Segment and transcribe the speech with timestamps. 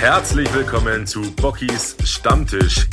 [0.00, 2.86] Herzlich willkommen zu Bockys Stammtisch.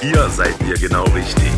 [0.00, 1.52] Hier seid ihr genau richtig.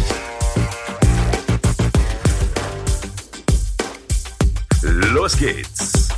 [4.83, 6.09] Los geht's.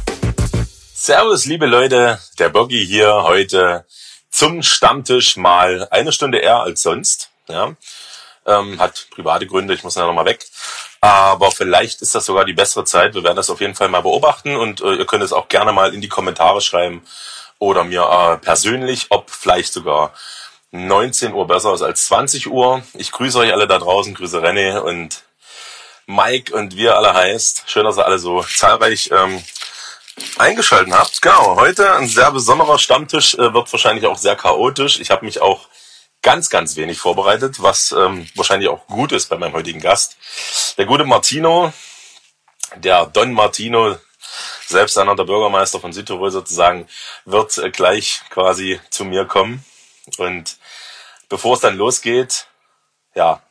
[0.95, 3.85] Servus, liebe Leute, der Boggy hier heute
[4.31, 7.29] zum Stammtisch mal eine Stunde eher als sonst.
[7.49, 7.77] Ja,
[8.49, 10.47] ähm, hat private Gründe, ich muss ja nochmal weg.
[11.01, 13.15] Aber vielleicht ist das sogar die bessere Zeit.
[13.15, 15.73] Wir werden das auf jeden Fall mal beobachten und äh, ihr könnt es auch gerne
[15.73, 17.03] mal in die Kommentare schreiben
[17.59, 20.13] oder mir äh, persönlich, ob vielleicht sogar
[20.71, 22.83] 19 Uhr besser ist als 20 Uhr.
[22.95, 25.23] Ich grüße euch alle da draußen, grüße René und
[26.07, 27.65] Mike und wie ihr alle heißt.
[27.67, 29.43] Schön, dass ihr alle so zahlreich ähm,
[30.39, 31.23] eingeschaltet habt.
[31.23, 35.01] Genau, heute ein sehr besonderer Stammtisch, äh, wird wahrscheinlich auch sehr chaotisch.
[35.01, 35.69] Ich habe mich auch
[36.23, 40.17] ganz, ganz wenig vorbereitet, was ähm, wahrscheinlich auch gut ist bei meinem heutigen Gast.
[40.77, 41.73] Der gute Martino,
[42.77, 43.97] der Don Martino,
[44.67, 46.87] selbst einer der Bürgermeister von Südtirol sozusagen,
[47.25, 49.65] wird äh, gleich quasi zu mir kommen.
[50.19, 50.59] Und
[51.29, 52.47] bevor es dann losgeht,
[53.15, 53.43] ja,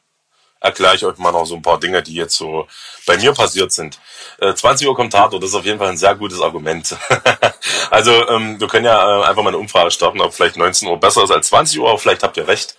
[0.68, 2.68] erkläre ich euch mal noch so ein paar Dinge, die jetzt so
[3.06, 4.00] bei mir passiert sind.
[4.40, 6.96] Äh, 20 Uhr kommt Tatort, das ist auf jeden Fall ein sehr gutes Argument.
[7.90, 11.00] also ähm, wir können ja äh, einfach mal eine Umfrage starten, ob vielleicht 19 Uhr
[11.00, 12.78] besser ist als 20 Uhr, vielleicht habt ihr recht.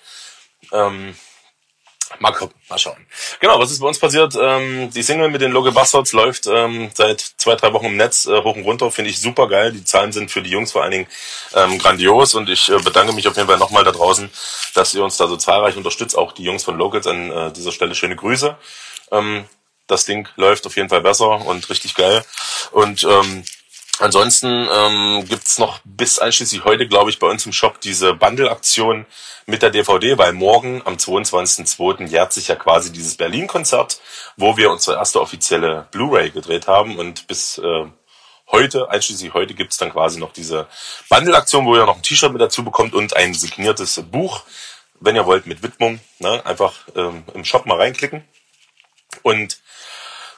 [0.73, 1.15] Ähm,
[2.21, 3.07] Mal gucken, mal schauen.
[3.39, 4.35] Genau, was ist bei uns passiert?
[4.41, 8.27] Ähm, die Single mit den Logo Bastards läuft ähm, seit zwei, drei Wochen im Netz
[8.27, 8.91] äh, hoch und runter.
[8.91, 9.73] Finde ich super geil.
[9.73, 11.07] Die Zahlen sind für die Jungs vor allen Dingen
[11.55, 14.31] ähm, grandios und ich äh, bedanke mich auf jeden Fall nochmal da draußen,
[14.75, 16.19] dass ihr uns da so zahlreich unterstützt.
[16.19, 18.57] Auch die Jungs von Locals an äh, dieser Stelle schöne Grüße.
[19.13, 19.45] Ähm,
[19.87, 22.25] das Ding läuft auf jeden Fall besser und richtig geil.
[22.73, 23.45] Und ähm,
[24.01, 29.07] Ansonsten ähm, gibt noch bis einschließlich heute, glaube ich, bei uns im Shop diese Bundle-Aktion
[29.47, 32.07] mit der DVD, weil morgen am 22.02.
[32.07, 34.01] jährt sich ja quasi dieses Berlin-Konzert,
[34.37, 37.87] wo wir unsere erste offizielle Blu-ray gedreht haben und bis äh,
[38.53, 40.69] heute, einschließlich heute, gibt's dann quasi noch diese
[41.09, 44.43] Bundle-Aktion, wo ihr noch ein T-Shirt mit dazu bekommt und ein signiertes Buch,
[45.01, 46.01] wenn ihr wollt, mit Widmung.
[46.21, 46.45] Ne?
[46.47, 48.25] Einfach ähm, im Shop mal reinklicken.
[49.23, 49.59] Und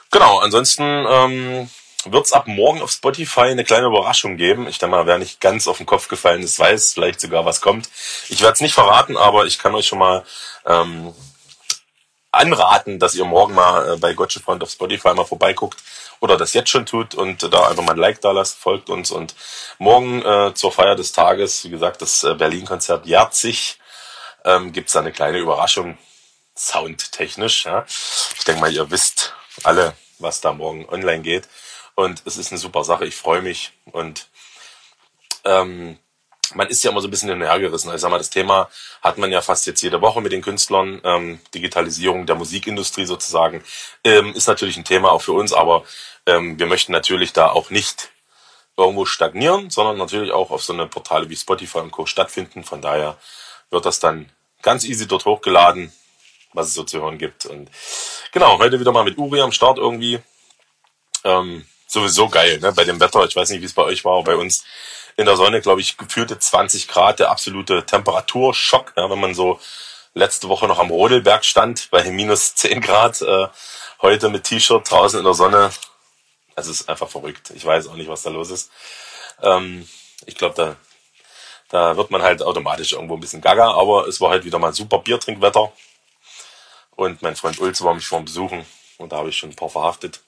[0.09, 1.69] genau, ansonsten ähm,
[2.09, 4.67] wird es ab morgen auf Spotify eine kleine Überraschung geben.
[4.67, 7.61] Ich denke mal, wer nicht ganz auf den Kopf gefallen ist, weiß vielleicht sogar, was
[7.61, 7.89] kommt.
[8.29, 10.23] Ich werde es nicht verraten, aber ich kann euch schon mal
[10.65, 11.13] ähm,
[12.31, 15.83] anraten, dass ihr morgen mal äh, bei Gotcha Front auf Spotify mal vorbeiguckt
[16.19, 19.11] oder das jetzt schon tut und da einfach mal ein Like da lasst, folgt uns
[19.11, 19.35] und
[19.79, 23.79] morgen äh, zur Feier des Tages, wie gesagt, das äh, Berlin-Konzert jährt sich,
[24.45, 25.97] ähm, gibt es eine kleine Überraschung,
[26.55, 27.65] soundtechnisch.
[27.65, 27.85] Ja.
[28.37, 29.33] Ich denke mal, ihr wisst
[29.63, 31.49] alle, was da morgen online geht.
[32.01, 33.05] Und es ist eine super Sache.
[33.05, 33.73] Ich freue mich.
[33.91, 34.27] Und
[35.45, 35.97] ähm,
[36.55, 37.93] man ist ja immer so ein bisschen hin und her gerissen.
[37.93, 38.69] Ich sag mal, das Thema
[39.01, 40.99] hat man ja fast jetzt jede Woche mit den Künstlern.
[41.03, 43.63] Ähm, Digitalisierung der Musikindustrie sozusagen
[44.03, 45.83] ähm, ist natürlich ein Thema auch für uns, aber
[46.25, 48.09] ähm, wir möchten natürlich da auch nicht
[48.77, 52.07] irgendwo stagnieren, sondern natürlich auch auf so eine Portale wie Spotify und Co.
[52.07, 52.63] stattfinden.
[52.63, 53.17] Von daher
[53.69, 54.29] wird das dann
[54.63, 55.93] ganz easy dort hochgeladen,
[56.53, 57.45] was es so zu hören gibt.
[57.45, 57.69] Und
[58.31, 60.19] genau, heute wieder mal mit Uri am Start irgendwie.
[61.23, 62.71] Ähm, sowieso geil, ne?
[62.71, 64.63] Bei dem Wetter, ich weiß nicht, wie es bei euch war, bei uns
[65.17, 69.59] in der Sonne, glaube ich, gefühlte 20 Grad, der absolute Temperaturschock, ja, wenn man so
[70.13, 73.47] letzte Woche noch am Rodelberg stand, bei minus 10 Grad, äh,
[74.01, 75.71] heute mit T-Shirt draußen in der Sonne.
[76.55, 77.51] Es ist einfach verrückt.
[77.55, 78.71] Ich weiß auch nicht, was da los ist.
[79.41, 79.87] Ähm,
[80.25, 80.75] ich glaube, da,
[81.69, 84.73] da wird man halt automatisch irgendwo ein bisschen gaga, aber es war halt wieder mal
[84.73, 85.71] super Biertrinkwetter.
[86.95, 88.65] Und mein Freund Ulz war mich vorm Besuchen
[88.97, 90.21] und da habe ich schon ein paar verhaftet.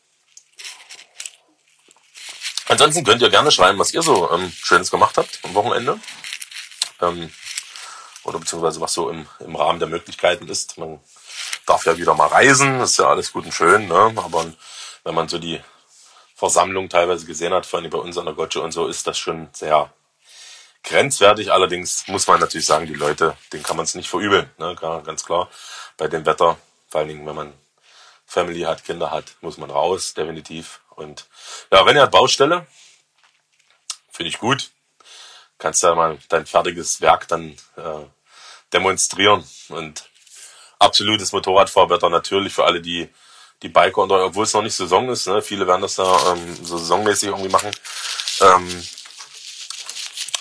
[2.67, 5.99] Ansonsten könnt ihr gerne schreiben, was ihr so ähm, Schönes gemacht habt am Wochenende.
[7.01, 7.31] Ähm,
[8.23, 10.77] oder beziehungsweise was so im, im Rahmen der Möglichkeiten ist.
[10.77, 10.99] Man
[11.65, 14.13] darf ja wieder mal reisen, ist ja alles gut und schön, ne?
[14.15, 14.45] aber
[15.03, 15.59] wenn man so die
[16.35, 19.17] Versammlung teilweise gesehen hat, vor allem bei uns an der Gotche und so, ist das
[19.17, 19.93] schon sehr
[20.83, 21.51] grenzwertig.
[21.51, 24.75] Allerdings muss man natürlich sagen, die Leute, denen kann man es nicht verübeln, ne?
[24.75, 25.49] ganz klar.
[25.97, 26.57] Bei dem Wetter,
[26.89, 27.53] vor allen Dingen, wenn man
[28.25, 30.79] Family hat, Kinder hat, muss man raus, definitiv.
[30.95, 31.27] Und
[31.71, 32.67] ja, René hat Baustelle.
[34.11, 34.71] Finde ich gut.
[35.57, 38.05] Kannst ja mal dein fertiges Werk dann äh,
[38.71, 39.43] demonstrieren.
[39.69, 40.09] Und
[40.79, 43.09] absolutes Motorradfahrwetter natürlich für alle, die
[43.63, 46.65] die Biker und obwohl es noch nicht Saison ist, ne, viele werden das da ähm,
[46.65, 47.71] so saisonmäßig irgendwie machen.
[48.41, 48.87] Ähm,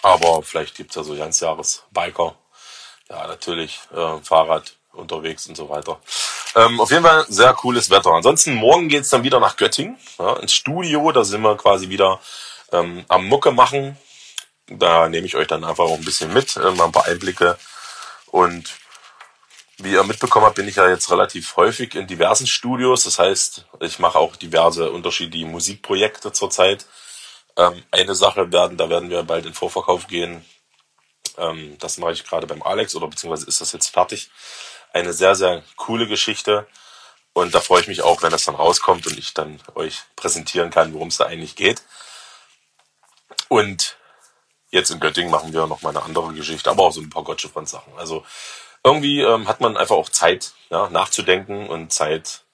[0.02, 2.34] aber vielleicht gibt's ja so ganz Jahres Biker.
[3.08, 6.00] Ja, natürlich äh, Fahrrad unterwegs und so weiter.
[6.55, 8.11] Ähm, auf jeden Fall sehr cooles Wetter.
[8.11, 11.11] Ansonsten morgen geht's dann wieder nach Göttingen, ja, ins Studio.
[11.12, 12.21] Da sind wir quasi wieder
[12.73, 13.97] ähm, am Mucke machen.
[14.67, 17.59] Da nehme ich euch dann einfach auch ein bisschen mit, mal ein paar Einblicke.
[18.27, 18.75] Und
[19.79, 23.05] wie ihr mitbekommen habt, bin ich ja jetzt relativ häufig in diversen Studios.
[23.05, 26.87] Das heißt, ich mache auch diverse unterschiedliche Musikprojekte zurzeit.
[27.56, 30.45] Ähm, eine Sache werden, da werden wir bald in Vorverkauf gehen.
[31.37, 34.31] Ähm, das mache ich gerade beim Alex oder beziehungsweise ist das jetzt fertig.
[34.93, 36.67] Eine sehr, sehr coole Geschichte.
[37.33, 40.71] Und da freue ich mich auch, wenn das dann rauskommt und ich dann euch präsentieren
[40.71, 41.83] kann, worum es da eigentlich geht.
[43.49, 43.97] Und
[44.71, 47.25] jetzt in Göttingen machen wir noch mal eine andere Geschichte, aber auch so ein paar
[47.25, 47.93] Gottschiffmann-Sachen.
[47.97, 48.25] Also
[48.85, 52.45] irgendwie ähm, hat man einfach auch Zeit, ja, nachzudenken und Zeit,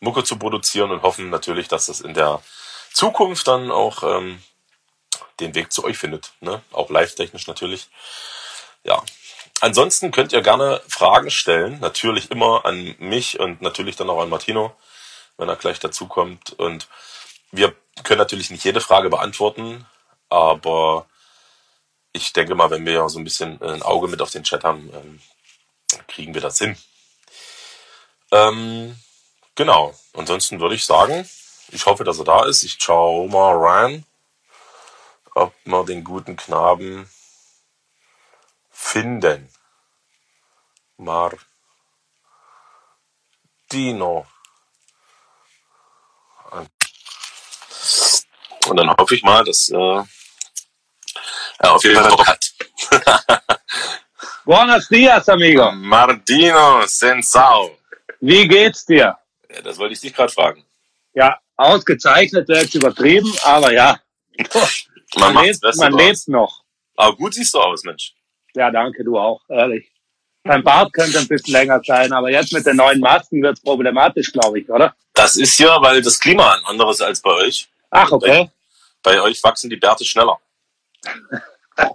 [0.00, 2.42] Mucke zu produzieren und hoffen natürlich, dass das in der
[2.92, 4.42] Zukunft dann auch ähm,
[5.40, 6.32] den Weg zu euch findet.
[6.40, 6.62] Ne?
[6.72, 7.88] Auch live-technisch natürlich.
[8.84, 9.02] Ja.
[9.60, 11.80] Ansonsten könnt ihr gerne Fragen stellen.
[11.80, 14.74] Natürlich immer an mich und natürlich dann auch an Martino,
[15.38, 16.52] wenn er gleich dazukommt.
[16.52, 16.88] Und
[17.52, 17.74] wir
[18.04, 19.86] können natürlich nicht jede Frage beantworten,
[20.28, 21.06] aber
[22.12, 24.64] ich denke mal, wenn wir ja so ein bisschen ein Auge mit auf den Chat
[24.64, 25.20] haben, ähm,
[26.08, 26.76] kriegen wir das hin.
[28.32, 28.96] Ähm,
[29.54, 29.94] genau.
[30.14, 31.28] Ansonsten würde ich sagen,
[31.68, 32.62] ich hoffe, dass er da ist.
[32.62, 34.04] Ich schau mal rein,
[35.34, 37.08] ob wir den guten Knaben
[38.86, 39.48] finden.
[40.96, 41.46] Martino.
[48.68, 50.02] Und dann hoffe ich mal, dass äh,
[51.58, 52.52] er auf jeden Fall Bock hat.
[54.44, 55.72] Buenos dias, amigo.
[55.72, 57.78] Martino Sensao.
[58.20, 59.18] Wie geht's dir?
[59.50, 60.64] Ja, das wollte ich dich gerade fragen.
[61.14, 64.00] Ja, ausgezeichnet wäre jetzt übertrieben, aber ja.
[65.16, 66.62] Man, Man, lebt, man lebt noch.
[66.96, 68.15] Aber gut siehst du aus, Mensch.
[68.56, 69.92] Ja, danke, du auch, ehrlich.
[70.42, 74.32] Dein Bart könnte ein bisschen länger sein, aber jetzt mit den neuen Masken wird's problematisch,
[74.32, 74.94] glaube ich, oder?
[75.12, 77.68] Das ist ja, weil das Klima ein anderes als bei euch.
[77.90, 78.50] Ach, okay.
[79.02, 80.38] Bei euch wachsen die Bärte schneller.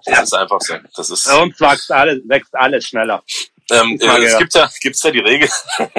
[0.05, 0.75] Das ist einfach so.
[0.95, 3.23] Das ist, Bei uns wächst alles, wächst alles schneller.
[3.71, 5.49] ähm, äh, es gibt ja, gibt's ja die Regel,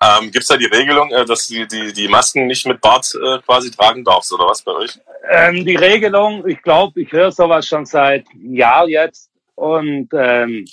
[0.00, 3.12] ähm, gibt's da die Regelung, äh, dass du die, die, die Masken nicht mit Bart
[3.14, 4.98] äh, quasi tragen darfst, oder was bei euch?
[5.30, 9.30] Ähm, die Regelung, ich glaube, ich höre sowas schon seit einem Jahr jetzt.
[9.54, 10.64] Und ähm,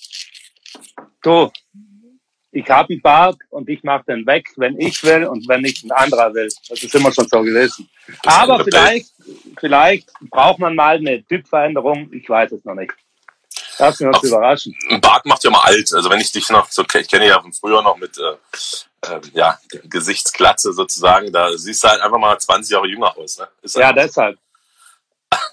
[1.22, 1.52] du,
[2.52, 5.86] ich habe einen Bart und ich mache den weg, wenn ich will und wenn nicht
[5.86, 6.50] ein anderer will.
[6.68, 7.90] Das ist immer schon so gewesen.
[8.24, 9.12] Das Aber vielleicht,
[9.58, 12.12] vielleicht braucht man mal eine Typveränderung.
[12.12, 12.94] Ich weiß es noch nicht.
[13.78, 14.78] Lassen wir uns überraschen.
[14.90, 15.92] Ein Bart macht ja mal alt.
[15.94, 19.22] Also wenn ich dich noch so, ich kenne ja von früher noch mit äh, äh,
[19.34, 23.38] ja, Gesichtsglatze sozusagen, da siehst du halt einfach mal 20 Jahre jünger aus.
[23.38, 23.48] Ne?
[23.62, 24.38] Ist Ja, deshalb.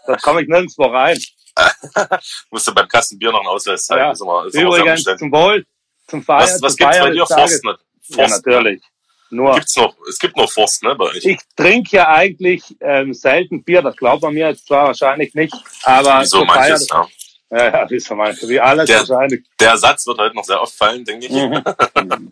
[0.06, 1.18] Da komme ich nirgendwo rein.
[2.50, 4.00] musst du beim Kasten Bier noch einen Ausweis zeigen.
[4.00, 4.12] Ja.
[4.12, 5.66] Ist immer, ist Übrigens zum Wohl,
[6.06, 6.42] zum Feiern.
[6.42, 7.26] Was, was gibt's bei Feiern dir?
[7.26, 7.70] Forst, ne?
[7.70, 8.52] Ja, Forst, ne?
[8.52, 8.82] natürlich.
[9.30, 11.22] Nur, Gibt's noch, es gibt noch Forst, ne, bei euch?
[11.22, 15.54] ich trinke ja eigentlich ähm, selten Bier, das glaubt man mir jetzt zwar wahrscheinlich nicht,
[15.82, 17.06] aber Wieso zur Feier manches, ja.
[17.50, 19.46] Ja, ja, wie so manches, wie alles Der- wahrscheinlich.
[19.58, 21.32] Der Satz wird heute noch sehr oft fallen, denke ich.
[21.32, 21.62] Mhm.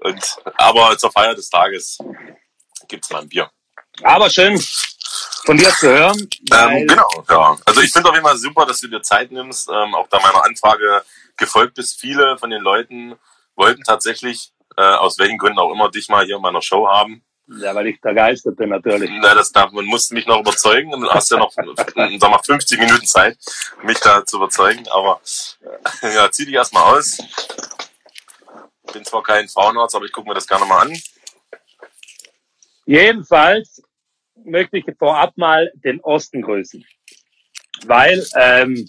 [0.00, 1.98] Und, aber zur Feier des Tages
[2.88, 3.50] gibt's mal ein Bier.
[4.02, 4.60] Aber schön
[5.44, 7.56] von dir zu hören, Ähm, genau, ja.
[7.66, 10.18] Also ich finde auf jeden Fall super, dass du dir Zeit nimmst, ähm, auch da
[10.20, 11.02] meiner Anfrage
[11.36, 12.00] gefolgt bist.
[12.00, 13.14] Viele von den Leuten
[13.56, 17.24] wollten tatsächlich, äh, aus welchen Gründen auch immer, dich mal hier in meiner Show haben.
[17.58, 19.10] Ja, weil ich der Geiste bin natürlich.
[19.20, 20.90] Na, das darf, man musste mich noch überzeugen.
[20.90, 23.36] Du hast ja noch, sag mal, 50 Minuten Zeit,
[23.82, 24.86] mich da zu überzeugen.
[24.88, 25.20] Aber
[26.02, 27.18] äh, ja, zieh dich erstmal aus.
[28.92, 30.96] Bin zwar kein Frauenarzt, aber ich gucke mir das gerne mal an.
[32.84, 33.82] Jedenfalls
[34.44, 36.84] möchte ich vorab mal den Osten grüßen,
[37.86, 38.88] weil ähm,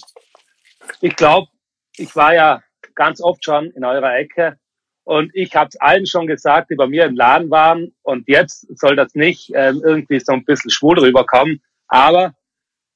[1.00, 1.48] ich glaube,
[1.96, 2.64] ich war ja
[2.96, 4.58] ganz oft schon in eurer Ecke
[5.04, 7.94] und ich habe es allen schon gesagt, die bei mir im Laden waren.
[8.04, 12.34] Und jetzt soll das nicht ähm, irgendwie so ein bisschen schwul rüberkommen, aber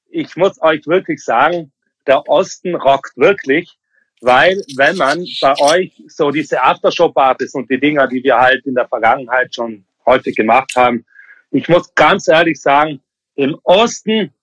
[0.10, 1.72] ich muss euch wirklich sagen,
[2.06, 3.78] der Osten rockt wirklich,
[4.22, 8.74] weil wenn man bei euch so diese Aftershow-Partys und die Dinger, die wir halt in
[8.74, 11.06] der Vergangenheit schon häufig gemacht haben,
[11.52, 13.02] ich muss ganz ehrlich sagen,
[13.36, 14.34] im Osten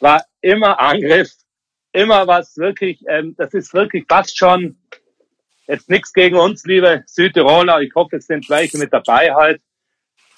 [0.00, 1.32] war immer Angriff,
[1.92, 4.76] immer was wirklich, ähm, das ist wirklich fast schon
[5.66, 7.80] jetzt nichts gegen uns, liebe Südtiroler.
[7.80, 9.60] Ich hoffe, es sind welche mit dabei halt.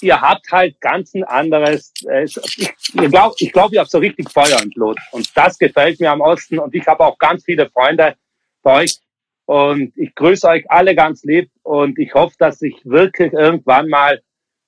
[0.02, 3.98] Ihr habt halt ganz ein anderes, äh, ich, ich glaube, ich glaub, ihr habt so
[3.98, 4.98] richtig Feuer im Blut.
[5.12, 6.58] Und das gefällt mir am Osten.
[6.58, 8.14] Und ich habe auch ganz viele Freunde
[8.62, 8.98] bei euch.
[9.46, 11.50] Und ich grüße euch alle ganz lieb.
[11.62, 14.20] Und ich hoffe, dass sich wirklich irgendwann mal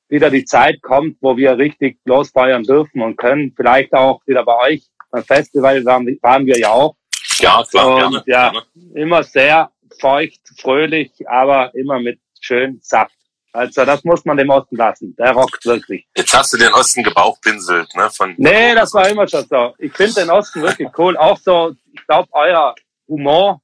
[0.08, 3.52] wieder die Zeit kommt, wo wir richtig losfeuern dürfen und können.
[3.54, 6.96] Vielleicht auch wieder bei euch beim Festival waren, waren wir ja auch.
[7.40, 8.24] Ja, klar, Und, gerne.
[8.26, 8.62] ja.
[8.94, 13.14] Immer sehr feucht, fröhlich, aber immer mit schön Saft.
[13.52, 15.16] Also das muss man dem Osten lassen.
[15.16, 16.06] Der rockt wirklich.
[16.16, 18.10] Jetzt hast du den Osten gebauchpinselt, ne?
[18.10, 19.74] Von, Nee, das war immer schon so.
[19.78, 21.16] Ich finde den Osten wirklich cool.
[21.16, 22.74] Auch so, ich glaube, euer
[23.08, 23.60] Humor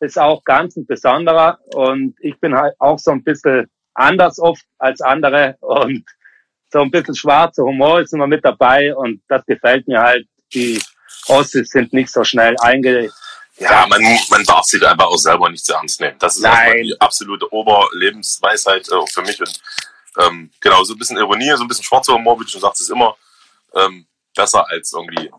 [0.00, 1.58] ist auch ganz ein besonderer.
[1.74, 5.56] Und ich bin halt auch so ein bisschen anders oft als andere.
[5.60, 6.04] Und
[6.72, 10.26] so ein bisschen schwarzer Humor ist immer mit dabei und das gefällt mir halt.
[10.52, 10.80] Die
[11.28, 13.10] Ossis sind nicht so schnell einge...
[13.60, 16.18] Ja, man, man darf sich einfach auch selber nicht zu ernst nehmen.
[16.18, 19.38] Das ist die absolute Oberlebensweisheit äh, auch für mich.
[19.38, 19.60] Und
[20.18, 22.80] ähm, genau, so ein bisschen Ironie, so ein bisschen schwarzer Humor, wie du schon sagst,
[22.80, 23.16] ist immer
[23.74, 25.30] ähm, besser als irgendwie,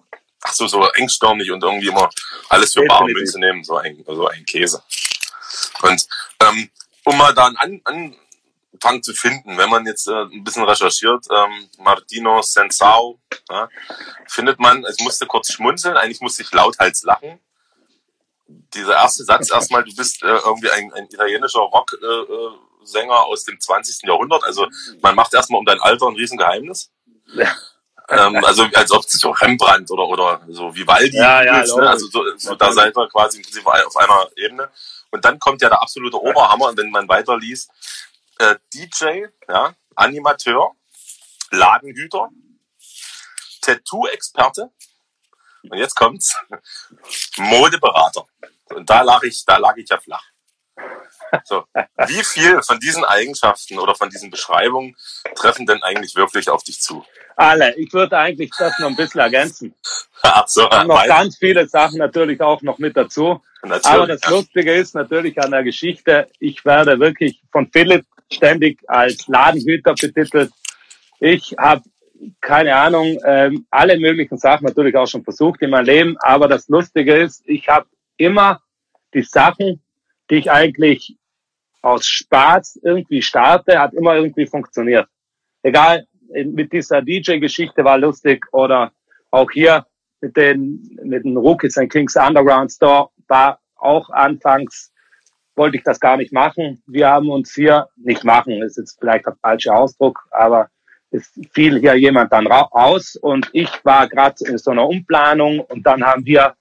[0.43, 2.09] ach so, so engstirnig und irgendwie immer
[2.49, 3.05] alles für bare.
[3.05, 4.83] Münze nehmen, so ein, so ein Käse.
[5.81, 6.07] Und
[6.41, 6.69] ähm,
[7.05, 8.15] um mal da einen An
[8.73, 13.69] Anfang zu finden, wenn man jetzt äh, ein bisschen recherchiert, ähm, Martino Sensao, ja,
[14.27, 17.39] findet man, ich musste kurz schmunzeln, eigentlich musste ich lauthals lachen.
[18.74, 23.43] Dieser erste Satz erstmal, du bist äh, irgendwie ein, ein italienischer Rocksänger äh, äh, aus
[23.43, 24.08] dem 20.
[24.08, 24.43] Jahrhundert.
[24.43, 24.67] Also
[25.01, 26.91] man macht erstmal um dein Alter ein Riesengeheimnis.
[28.10, 31.89] ähm, also als ob es so Rembrandt oder oder so Vivaldi Ja, ja, ist, ne?
[31.89, 33.41] Also so, so da seid ihr quasi
[33.86, 34.70] auf einer Ebene.
[35.12, 37.70] Und dann kommt ja der absolute Oberhammer, wenn man weiterliest.
[38.39, 40.72] Äh, DJ, ja, Animateur,
[41.51, 42.29] Ladenhüter,
[43.62, 44.72] Tattoo-Experte.
[45.70, 46.36] Und jetzt kommt's.
[47.38, 48.25] Modeberater.
[48.70, 50.24] Und da lag ich, da lag ich ja flach.
[51.46, 51.63] So.
[52.08, 54.96] Wie viel von diesen Eigenschaften oder von diesen Beschreibungen
[55.36, 57.06] treffen denn eigentlich wirklich auf dich zu?
[57.36, 57.75] Alle.
[57.77, 59.74] Ich würde eigentlich das noch ein bisschen ergänzen.
[60.24, 63.41] Ach so, Und noch ganz viele Sachen natürlich auch noch mit dazu.
[63.62, 63.86] natürlich.
[63.86, 69.27] Aber das Lustige ist natürlich an der Geschichte, ich werde wirklich von Philipp ständig als
[69.27, 70.51] Ladenhüter betitelt.
[71.20, 71.84] Ich habe
[72.39, 76.17] keine Ahnung, ähm, alle möglichen Sachen natürlich auch schon versucht in meinem Leben.
[76.19, 77.87] Aber das Lustige ist, ich habe
[78.17, 78.61] immer
[79.13, 79.81] die Sachen,
[80.29, 81.17] die ich eigentlich
[81.81, 85.07] aus Spaß irgendwie starte, hat immer irgendwie funktioniert.
[85.63, 88.91] Egal, mit dieser DJ-Geschichte war lustig oder
[89.31, 89.85] auch hier
[90.21, 94.91] mit den, mit den Rookies and Kings Underground Store war auch anfangs,
[95.55, 96.81] wollte ich das gar nicht machen.
[96.85, 100.69] Wir haben uns hier nicht machen, ist jetzt vielleicht der falsche Ausdruck, aber
[101.12, 105.60] es fiel hier jemand dann ra- aus und ich war gerade in so einer Umplanung
[105.60, 106.56] und dann haben wir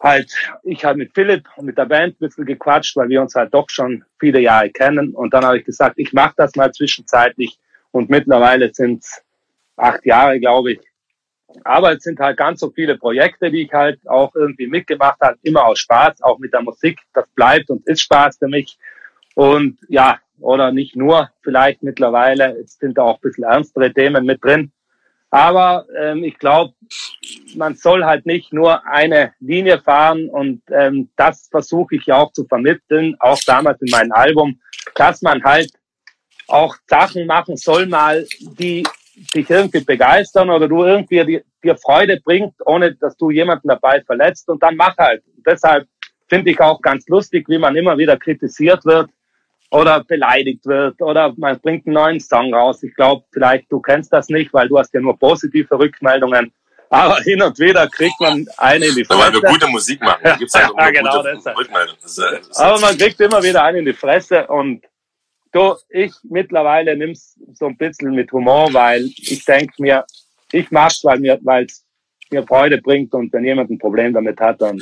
[0.00, 3.34] halt, ich habe mit Philipp und mit der Band ein bisschen gequatscht, weil wir uns
[3.34, 6.72] halt doch schon viele Jahre kennen und dann habe ich gesagt, ich mache das mal
[6.72, 7.58] zwischenzeitlich
[7.92, 9.22] und mittlerweile sind es
[9.76, 10.80] acht Jahre, glaube ich.
[11.64, 15.38] Aber es sind halt ganz so viele Projekte, die ich halt auch irgendwie mitgemacht habe,
[15.42, 16.98] immer aus Spaß, auch mit der Musik.
[17.14, 18.76] Das bleibt und ist Spaß für mich.
[19.34, 24.24] Und ja, oder nicht nur, vielleicht mittlerweile, jetzt sind da auch ein bisschen ernstere Themen
[24.24, 24.72] mit drin.
[25.30, 26.74] Aber ähm, ich glaube,
[27.56, 32.32] man soll halt nicht nur eine Linie fahren und ähm, das versuche ich ja auch
[32.32, 34.60] zu vermitteln, auch damals in meinem Album,
[34.94, 35.70] dass man halt
[36.48, 38.24] auch Sachen machen soll mal,
[38.58, 38.84] die
[39.34, 44.02] dich irgendwie begeistern oder du irgendwie dir, dir Freude bringt, ohne dass du jemanden dabei
[44.02, 45.22] verletzt und dann mach halt.
[45.36, 45.88] Und deshalb
[46.28, 49.10] finde ich auch ganz lustig, wie man immer wieder kritisiert wird
[49.70, 52.82] oder beleidigt wird oder man bringt einen neuen Song raus.
[52.82, 56.52] Ich glaube, vielleicht du kennst das nicht, weil du hast ja nur positive Rückmeldungen.
[56.88, 59.52] Aber hin und wieder kriegt man eine in die Weil wir Fresse.
[59.52, 60.20] gute Musik machen.
[60.22, 61.32] Da gibt's halt Ja, eine genau, gute.
[61.32, 64.84] Das ist, äh, das ist Aber man kriegt immer wieder einen in die Fresse und
[65.52, 70.04] du, ich mittlerweile nimm's so ein bisschen mit Humor, weil ich denke mir,
[70.52, 71.84] ich mach's, weil mir, weil's
[72.30, 74.80] mir Freude bringt und wenn jemand ein Problem damit hat, dann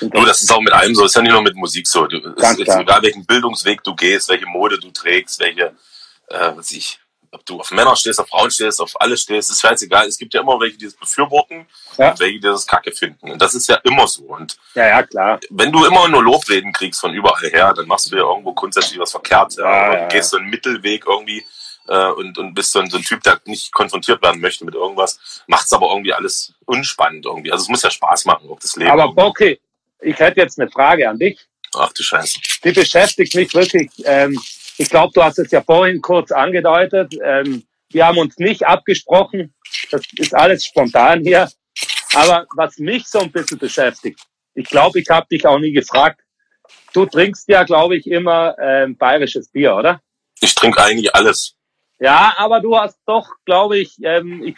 [0.00, 1.02] Du, das ist auch mit allem so.
[1.02, 2.06] Das ist ja nicht nur mit Musik so.
[2.06, 5.74] Du, es ist egal, welchen Bildungsweg du gehst, welche Mode du trägst, welche,
[6.28, 6.98] äh, was ich,
[7.30, 10.06] ob du auf Männer stehst, auf Frauen stehst, auf alles stehst, ist scheißegal.
[10.06, 12.10] Es gibt ja immer welche, die das befürworten Ja.
[12.10, 13.30] und welche, die das Kacke finden.
[13.30, 14.24] Und das ist ja immer so.
[14.24, 15.40] Und ja, ja, klar.
[15.50, 18.98] wenn du immer nur Lobreden kriegst von überall her, dann machst du ja irgendwo grundsätzlich
[18.98, 19.54] was verkehrt.
[19.56, 19.64] Ja.
[19.64, 21.44] Ja, Oder ja, du gehst so einen Mittelweg irgendwie
[21.88, 24.74] äh, und, und bist so ein, so ein Typ, der nicht konfrontiert werden möchte mit
[24.74, 27.50] irgendwas, macht's aber irgendwie alles unspannend irgendwie.
[27.50, 28.90] Also es muss ja Spaß machen, auch das Leben.
[28.90, 29.58] Aber okay,
[30.02, 31.38] ich hätte jetzt eine Frage an dich.
[31.74, 32.38] Ach du Scheiße.
[32.64, 33.90] Die beschäftigt mich wirklich.
[34.04, 34.38] Ähm,
[34.78, 37.14] ich glaube, du hast es ja vorhin kurz angedeutet.
[37.22, 39.54] Ähm, wir haben uns nicht abgesprochen.
[39.90, 41.50] Das ist alles spontan hier.
[42.14, 44.20] Aber was mich so ein bisschen beschäftigt,
[44.54, 46.20] ich glaube, ich habe dich auch nie gefragt.
[46.92, 50.00] Du trinkst ja, glaube ich, immer ähm, bayerisches Bier, oder?
[50.40, 51.56] Ich trinke eigentlich alles.
[51.98, 54.56] Ja, aber du hast doch, glaube ich, ähm, ich,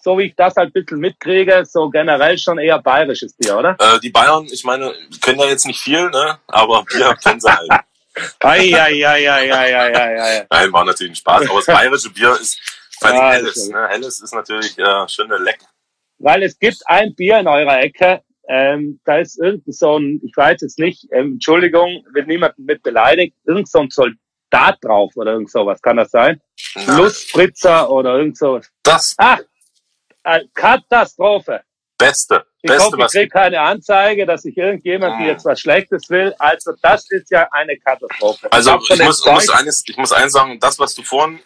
[0.00, 3.76] so wie ich das halt ein bisschen mitkriege, so generell schon eher bayerisches Bier, oder?
[3.78, 6.38] Äh, die Bayern, ich meine, können ja jetzt nicht viel, ne?
[6.48, 7.70] Aber Bier kennen sie halt.
[8.40, 10.46] Ei, ei, ei, ei, ei, ei, ei, ei.
[10.50, 11.48] Nein, war natürlich ein Spaß.
[11.48, 12.60] Aber das bayerische Bier ist
[12.98, 13.56] vor allem Ja, helles.
[13.56, 13.88] ist Ne?
[13.88, 15.60] Helles ist natürlich äh, schöne Leck.
[16.18, 20.36] Weil es gibt ein Bier in eurer Ecke, ähm, da ist irgend so ein, ich
[20.36, 25.32] weiß jetzt nicht, ähm, Entschuldigung, wird niemanden mit beleidigt, irgend so ein Soldat drauf oder
[25.32, 26.40] irgend sowas, kann das sein?
[26.86, 28.70] Lustspritzer oder irgend sowas.
[28.82, 29.40] das Ach,
[30.54, 31.62] Katastrophe.
[31.98, 32.44] Beste.
[32.62, 35.22] Ich Beste, hoffe, ich kriege keine Anzeige, dass ich irgendjemand Mm.
[35.22, 36.34] mir jetzt was Schlechtes will.
[36.38, 38.50] Also das ist ja eine Katastrophe.
[38.52, 41.40] Also schon ich muss, muss eines, ich muss eins sagen, das, was du vorhin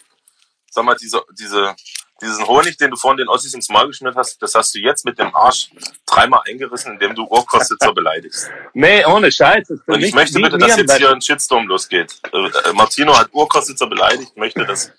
[0.77, 1.75] sag mal, diese, diese,
[2.21, 5.05] diesen Honig, den du vorhin den Ossis ins Maul geschnürt hast, das hast du jetzt
[5.05, 5.69] mit dem Arsch
[6.05, 8.49] dreimal eingerissen, indem du Urkostitzer beleidigst.
[8.73, 9.67] Nee, ohne Scheiß.
[9.67, 12.19] das ist für Und ich möchte bitte, dass jetzt hier ein Shitstorm losgeht.
[12.31, 12.37] Äh,
[12.69, 14.91] äh, Martino hat Urkostitzer beleidigt, möchte, dass,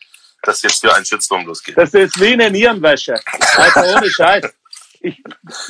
[0.42, 1.76] dass jetzt hier ein Shitstorm losgeht.
[1.76, 3.14] Das ist wie eine Nierenwäsche.
[3.57, 4.45] Also ohne Scheiß.
[5.00, 5.23] Ich,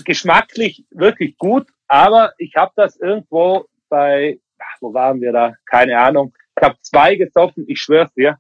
[0.05, 5.55] geschmacklich wirklich gut, aber ich habe das irgendwo bei, ach, wo waren wir da?
[5.67, 6.35] Keine Ahnung.
[6.57, 8.39] Ich habe zwei gesoffen, ich schwör's dir.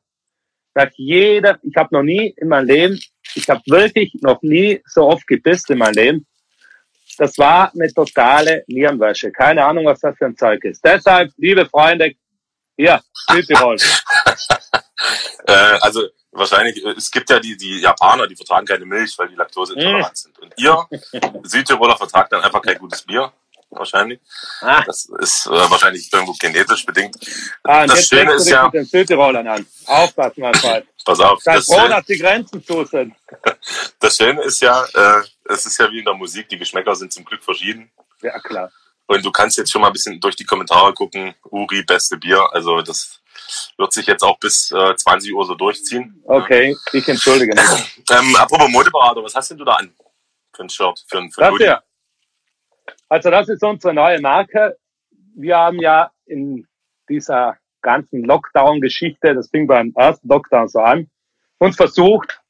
[0.74, 3.00] Sagt jeder, ich habe noch nie in meinem Leben,
[3.34, 6.26] ich habe wirklich noch nie so oft gepisst in meinem Leben.
[7.18, 9.32] Das war eine totale Nierenwäsche.
[9.32, 10.84] Keine Ahnung, was das für ein Zeug ist.
[10.84, 12.14] Deshalb, liebe Freunde,
[12.76, 13.76] hier, Südtirol.
[15.46, 19.28] Äh, also wahrscheinlich, äh, es gibt ja die, die Japaner, die vertragen keine Milch, weil
[19.28, 20.38] die laktoseintolerant sind.
[20.38, 20.86] Und ihr,
[21.44, 23.32] Südtiroler, vertragt dann einfach kein gutes Bier.
[23.70, 24.18] Wahrscheinlich.
[24.62, 27.16] Ah, Das ist äh, wahrscheinlich irgendwo genetisch bedingt.
[27.64, 29.66] ah, das Schöne ist ja, mit den Südtirolern an.
[29.84, 30.86] Aufpassen, mein Freund.
[31.04, 33.14] pass auf, Sei das, froh, dass die Grenzen zu sind.
[34.00, 37.12] das Schöne ist ja, äh, es ist ja wie in der Musik, die Geschmäcker sind
[37.12, 37.90] zum Glück verschieden.
[38.22, 38.72] Ja, klar.
[39.06, 42.48] Und du kannst jetzt schon mal ein bisschen durch die Kommentare gucken, Uri, beste Bier.
[42.52, 43.17] Also das
[43.76, 46.22] wird sich jetzt auch bis äh, 20 Uhr so durchziehen.
[46.24, 47.64] Okay, ich entschuldige mich.
[48.10, 49.92] Ähm, apropos Modeberater, was hast denn du da an?
[50.54, 51.82] Für ein Shirt, für ein, für ein Das hier.
[53.10, 54.78] Also das ist unsere neue Marke.
[55.36, 56.66] Wir haben ja in
[57.08, 61.10] dieser ganzen Lockdown-Geschichte, das fing beim ersten Lockdown so an,
[61.58, 62.40] uns versucht,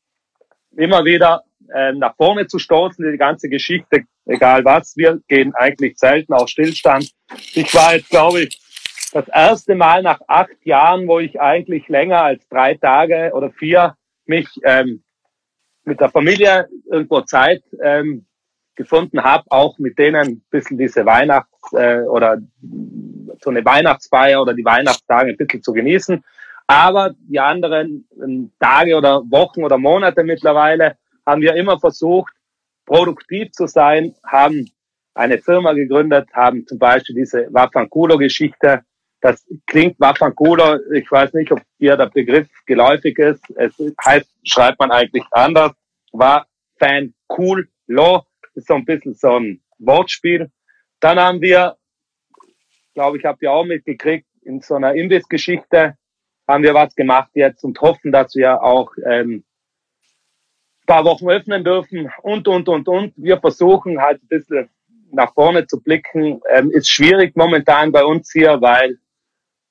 [0.76, 4.96] immer wieder äh, nach vorne zu stoßen, die ganze Geschichte, egal was.
[4.96, 7.12] Wir gehen eigentlich selten auf Stillstand.
[7.54, 8.60] Ich war jetzt, glaube ich,
[9.12, 13.96] das erste Mal nach acht Jahren, wo ich eigentlich länger als drei Tage oder vier
[14.26, 15.02] mich ähm,
[15.84, 18.26] mit der Familie irgendwo Zeit ähm,
[18.74, 22.38] gefunden habe, auch mit denen ein bisschen diese Weihnachts- äh, oder
[23.42, 26.22] so eine Weihnachtsfeier oder die Weihnachtstage ein bisschen zu genießen.
[26.66, 32.32] Aber die anderen ähm, Tage oder Wochen oder Monate mittlerweile haben wir immer versucht,
[32.84, 34.70] produktiv zu sein, haben
[35.14, 38.82] eine Firma gegründet, haben zum Beispiel diese Wafankulo-Geschichte.
[39.20, 43.42] Das klingt Wafankulo, ich weiß nicht, ob dir der Begriff geläufig ist.
[43.56, 45.72] Es heißt, schreibt man eigentlich anders.
[46.12, 46.46] War
[46.78, 47.14] Fan
[48.58, 50.50] ist so ein bisschen so ein Wortspiel.
[51.00, 51.76] Dann haben wir,
[52.94, 55.96] glaube ich, habt ihr auch mitgekriegt, in so einer Imbiss-Geschichte
[56.46, 59.44] haben wir was gemacht jetzt und hoffen, dass wir auch ähm,
[60.82, 63.12] ein paar Wochen öffnen dürfen und, und, und, und.
[63.16, 64.70] Wir versuchen halt ein bisschen
[65.12, 66.40] nach vorne zu blicken.
[66.48, 68.98] Ähm, ist schwierig momentan bei uns hier, weil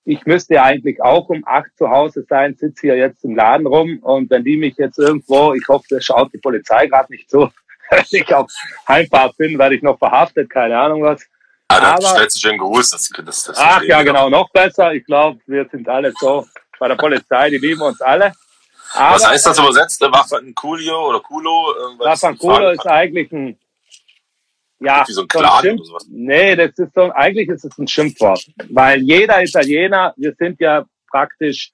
[0.07, 3.99] ich müsste eigentlich auch um acht zu Hause sein, sitze hier jetzt im Laden rum
[4.01, 7.49] und wenn die mich jetzt irgendwo, ich hoffe, das schaut die Polizei gerade nicht zu,
[7.89, 8.49] wenn ich auf
[8.87, 11.21] Heimfahrt bin, werde ich noch verhaftet, keine Ahnung was.
[11.67, 12.91] Ah, da Aber- stellst du schön Gruß.
[12.91, 14.93] Das, das, das Ach ja, genau, noch besser.
[14.93, 16.47] Ich glaube, wir sind alle so
[16.79, 18.31] bei der Polizei, die lieben uns alle.
[18.93, 19.99] Aber Was heißt das übersetzt?
[19.99, 21.73] Waffen Coolio oder Kulo?
[21.97, 23.59] Was Wafankulo ist eigentlich ein,
[24.79, 26.07] ja, Wie so ein Clan Schimpf, oder sowas.
[26.09, 28.47] nee, das ist so, eigentlich ist es ein Schimpfwort.
[28.69, 31.71] Weil jeder Italiener, wir sind ja praktisch,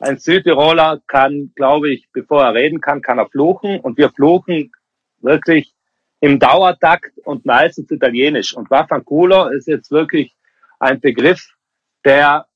[0.00, 3.78] ein Südtiroler kann, glaube ich, bevor er reden kann, kann er fluchen.
[3.80, 4.72] Und wir fluchen
[5.20, 5.72] wirklich
[6.20, 8.54] im Dauertakt und meistens italienisch.
[8.54, 10.34] Und Wafanculo ist jetzt wirklich
[10.80, 11.54] ein Begriff,
[12.04, 12.46] der,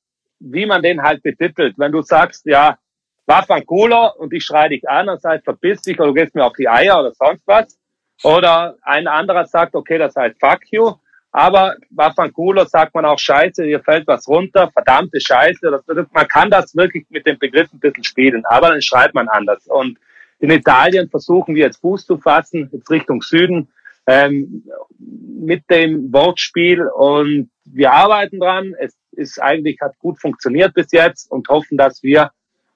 [0.41, 1.79] wie man den halt betitelt.
[1.79, 2.79] Wenn du sagst, ja,
[3.27, 6.53] Wafanculo und ich schreie dich an und sage, verpiss dich oder du gehst mir auf
[6.55, 7.79] die Eier oder sonst was.
[8.23, 10.93] Oder ein anderer sagt, okay, das heißt fuck you.
[11.33, 15.83] Aber Wafanculo sagt man auch Scheiße, hier fällt was runter, verdammte Scheiße.
[15.87, 19.29] Das, man kann das wirklich mit dem Begriff ein bisschen spielen, aber dann schreibt man
[19.29, 19.67] anders.
[19.67, 19.99] Und
[20.39, 23.69] in Italien versuchen wir jetzt Fuß zu fassen, jetzt Richtung Süden,
[24.07, 24.65] ähm,
[24.99, 28.75] mit dem Wortspiel und wir arbeiten dran.
[28.79, 32.31] Es ist eigentlich, hat gut funktioniert bis jetzt und hoffen, dass wir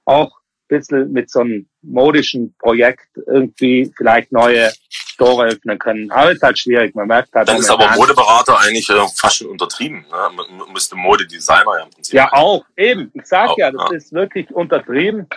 [0.05, 0.40] auch
[0.71, 4.73] bisschen mit so einem modischen Projekt irgendwie vielleicht neue
[5.19, 6.11] Tore öffnen können.
[6.11, 9.49] Aber ist halt schwierig, man merkt halt Dann ist aber Modeberater eigentlich äh, fast schon
[9.49, 10.07] untertrieben.
[10.11, 10.31] Ne?
[10.35, 12.15] Man müsste Modedesigner ja im Prinzip.
[12.15, 13.11] Ja, auch, eben.
[13.15, 13.97] Ich sag Auch, ja, das ja.
[13.97, 15.29] ist wirklich untertrieben,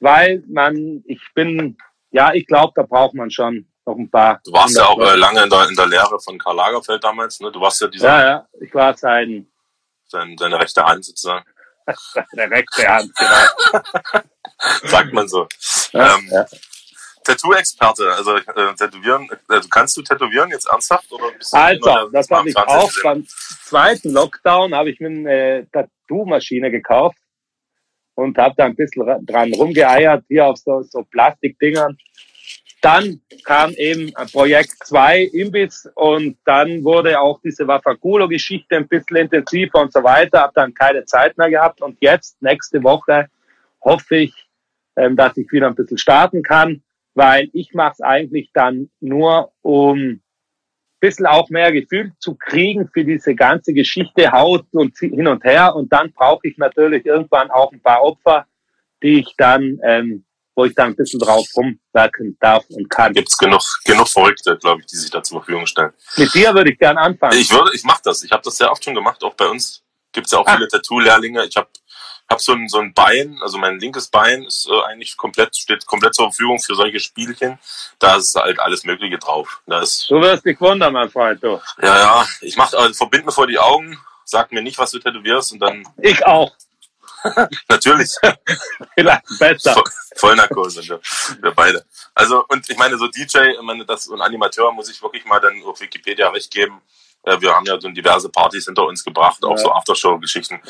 [0.00, 1.76] weil man, ich bin,
[2.10, 4.40] ja, ich glaube, da braucht man schon noch ein paar.
[4.44, 7.40] Du warst ja auch äh, lange in der, in der Lehre von Karl Lagerfeld damals.
[7.40, 7.52] Ne?
[7.52, 9.46] Du warst ja dieser, Ja, ja, ich war sein,
[10.06, 11.44] sein, seine rechte Hand sozusagen.
[12.32, 14.22] der rechte Hand, genau.
[14.84, 15.46] Sagt man so.
[15.92, 16.46] Ja, ähm, ja.
[17.24, 21.10] Tattoo-Experte, also äh, tätowieren, also kannst du tätowieren jetzt ernsthaft?
[21.12, 23.02] Oder bist du Also, das habe im ich auch gesehen?
[23.02, 27.18] beim zweiten Lockdown, habe ich mir eine Tattoo-Maschine gekauft
[28.14, 31.96] und habe da ein bisschen ra- dran rumgeeiert, hier auf so, so Plastikdingern.
[32.86, 39.80] Dann kam eben Projekt 2 Imbiss und dann wurde auch diese Wafakulo-Geschichte ein bisschen intensiver
[39.80, 40.42] und so weiter.
[40.42, 43.26] Habe dann keine Zeit mehr gehabt und jetzt, nächste Woche,
[43.80, 44.34] hoffe ich,
[44.94, 49.50] ähm, dass ich wieder ein bisschen starten kann, weil ich mache es eigentlich dann nur,
[49.62, 50.22] um ein
[51.00, 55.74] bisschen auch mehr Gefühl zu kriegen für diese ganze Geschichte, Haut und hin und her.
[55.74, 58.46] Und dann brauche ich natürlich irgendwann auch ein paar Opfer,
[59.02, 60.25] die ich dann ähm,
[60.56, 63.12] wo ich da ein bisschen drauf rumwerken darf und kann.
[63.12, 65.92] Gibt's genug, genug Verrückte, glaube ich, die sich da zur Verfügung stellen.
[66.16, 67.38] Mit dir würde ich gern anfangen.
[67.38, 68.24] Ich würde, ich mache das.
[68.24, 69.22] Ich habe das sehr oft schon gemacht.
[69.22, 70.54] Auch bei uns gibt's ja auch ah.
[70.54, 71.44] viele Tattoo-Lehrlinge.
[71.44, 71.68] Ich habe
[72.28, 75.86] hab so ein, so ein Bein, also mein linkes Bein ist äh, eigentlich komplett, steht
[75.86, 77.58] komplett zur Verfügung für solche Spielchen.
[77.98, 79.60] Da ist halt alles Mögliche drauf.
[79.66, 81.60] Da ist, du wirst dich wundern, mein Freund, du.
[81.82, 82.26] Ja, ja.
[82.40, 85.60] Ich mache, also, verbind mir vor die Augen, sag mir nicht, was du tätowierst und
[85.60, 85.86] dann.
[85.98, 86.50] Ich auch.
[87.68, 88.12] Natürlich.
[88.94, 89.74] Vielleicht besser.
[89.74, 89.84] Voll,
[90.16, 91.00] Vollnarkose, wir,
[91.40, 91.84] wir beide.
[92.14, 95.40] Also, und ich meine, so DJ, ich meine, das, und Animateur muss ich wirklich mal
[95.40, 96.80] dann auf Wikipedia recht geben.
[97.22, 99.56] Äh, wir haben ja so diverse Partys hinter uns gebracht, auch ja.
[99.58, 100.60] so Aftershow-Geschichten.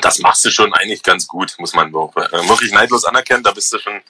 [0.00, 3.42] Das machst du schon eigentlich ganz gut, muss man äh, wirklich neidlos anerkennen.
[3.42, 4.00] Da bist du schon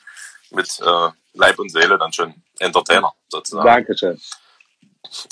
[0.50, 3.66] mit äh, Leib und Seele dann schon Entertainer sozusagen.
[3.66, 4.20] Dankeschön.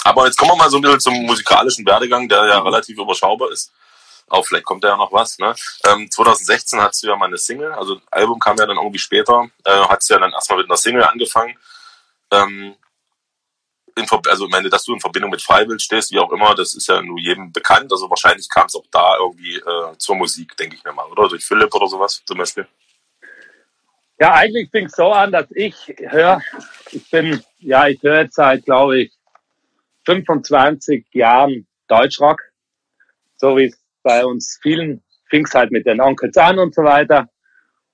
[0.05, 3.51] Aber jetzt kommen wir mal so ein bisschen zum musikalischen Werdegang, der ja relativ überschaubar
[3.51, 3.73] ist
[4.29, 5.39] auch vielleicht kommt da ja noch was.
[5.39, 5.55] Ne?
[5.87, 9.49] Ähm, 2016 hattest du ja mal eine Single, also Album kam ja dann irgendwie später,
[9.65, 11.57] äh, hattest ja dann erstmal mit einer Single angefangen.
[12.31, 12.77] Ähm,
[13.97, 16.89] in, also meine, dass du in Verbindung mit Freiwild stehst, wie auch immer, das ist
[16.89, 17.93] ja nur jedem bekannt.
[17.93, 21.29] Also wahrscheinlich kam es auch da irgendwie äh, zur Musik, denke ich mir mal, oder?
[21.29, 22.67] Durch Philipp oder sowas zum Beispiel.
[24.19, 26.41] Ja, eigentlich fing es so an, dass ich höre,
[26.93, 29.13] ich bin, ja, ich höre jetzt seit, glaube ich,
[30.07, 32.41] 25 Jahren Deutschrock,
[33.37, 36.83] so wie es bei uns vielen fing es halt mit den Onkels an und so
[36.83, 37.29] weiter.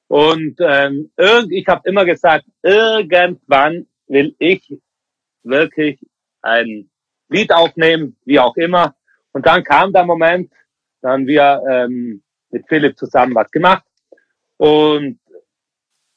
[0.08, 1.10] Und ähm,
[1.50, 4.80] ich habe immer gesagt, irgendwann will ich
[5.42, 6.00] wirklich
[6.42, 6.90] ein
[7.28, 8.96] Lied aufnehmen, wie auch immer.
[9.32, 10.50] Und dann kam der Moment,
[11.02, 13.84] dann wir ähm, mit Philipp zusammen was gemacht
[14.56, 15.20] und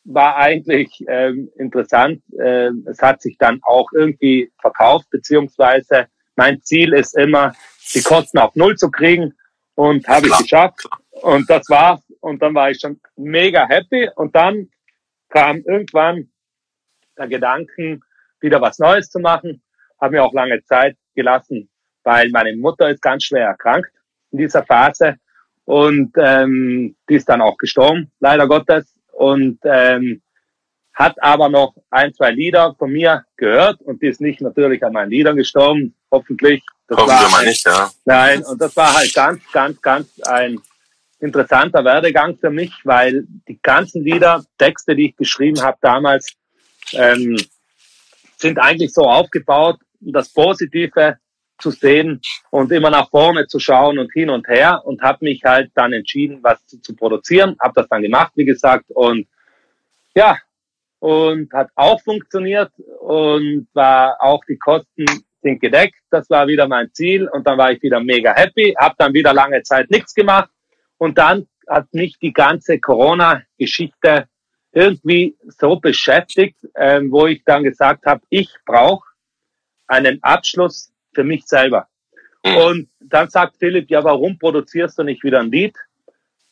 [0.03, 2.23] war eigentlich ähm, interessant.
[2.39, 7.53] Ähm, es hat sich dann auch irgendwie verkauft, beziehungsweise mein Ziel ist immer,
[7.93, 9.33] die Kosten auf Null zu kriegen.
[9.81, 10.87] Und habe ich geschafft.
[11.09, 12.01] Und das war's.
[12.19, 14.09] Und dann war ich schon mega happy.
[14.15, 14.69] Und dann
[15.29, 16.29] kam irgendwann
[17.17, 18.01] der Gedanken,
[18.39, 19.63] wieder was Neues zu machen.
[19.99, 21.67] Habe mir auch lange Zeit gelassen,
[22.03, 23.91] weil meine Mutter ist ganz schwer erkrankt
[24.31, 25.15] in dieser Phase.
[25.65, 28.93] Und ähm, die ist dann auch gestorben, leider Gottes.
[29.11, 30.21] Und ähm,
[30.93, 34.93] hat aber noch ein, zwei Lieder von mir gehört und die ist nicht natürlich an
[34.93, 36.63] meinen Liedern gestorben, hoffentlich.
[36.87, 37.89] Das Hoffen wir mal nicht, ja.
[38.05, 40.59] Nein, und das war halt ganz, ganz, ganz ein
[41.19, 46.33] interessanter Werdegang für mich, weil die ganzen Lieder, Texte, die ich geschrieben habe damals,
[46.93, 47.37] ähm,
[48.37, 51.17] sind eigentlich so aufgebaut, das Positive
[51.59, 55.43] zu sehen und immer nach vorne zu schauen und hin und her und habe mich
[55.43, 59.27] halt dann entschieden, was zu, zu produzieren, habe das dann gemacht, wie gesagt, und
[60.15, 60.37] ja,
[60.99, 65.05] und hat auch funktioniert und war auch die Kosten
[65.41, 65.95] sind gedeckt.
[66.09, 69.33] Das war wieder mein Ziel und dann war ich wieder mega happy, habe dann wieder
[69.33, 70.49] lange Zeit nichts gemacht
[70.97, 74.27] und dann hat mich die ganze Corona-Geschichte
[74.73, 79.05] irgendwie so beschäftigt, ähm, wo ich dann gesagt habe, ich brauche
[79.87, 81.87] einen Abschluss für mich selber.
[82.45, 82.57] Mhm.
[82.57, 85.75] Und dann sagt Philipp, ja, warum produzierst du nicht wieder ein Lied?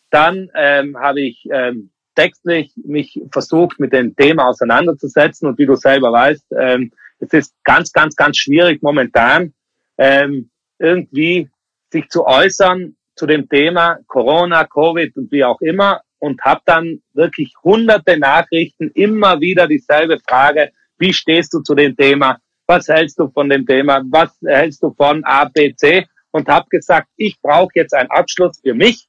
[0.09, 5.47] Dann ähm, habe ich ähm, textlich mich versucht, mit dem Thema auseinanderzusetzen.
[5.47, 9.53] Und wie du selber weißt, ähm, es ist ganz, ganz, ganz schwierig momentan,
[9.97, 11.49] ähm, irgendwie
[11.91, 17.01] sich zu äußern zu dem Thema Corona, Covid und wie auch immer und habe dann
[17.13, 23.19] wirklich hunderte Nachrichten, immer wieder dieselbe Frage, wie stehst du zu dem Thema, was hältst
[23.19, 26.05] du von dem Thema, was hältst du von A, B, C?
[26.31, 29.07] Und habe gesagt, ich brauche jetzt einen Abschluss für mich.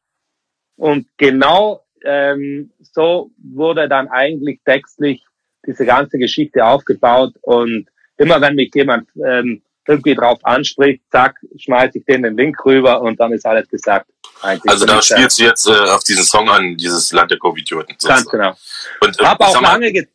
[0.76, 5.22] Und genau ähm, so wurde dann eigentlich textlich
[5.66, 7.89] diese ganze Geschichte aufgebaut und
[8.20, 13.00] immer wenn mich jemand ähm, irgendwie drauf anspricht, zack, schmeiße ich den den Link rüber
[13.00, 14.06] und dann ist alles gesagt.
[14.42, 14.70] Eigentlich.
[14.70, 17.96] Also da spielst du jetzt äh, auf diesen Song an, dieses Land der Covid-Idioten.
[18.02, 18.54] Ganz genau.
[19.00, 20.06] Und äh, habe auch lange, ge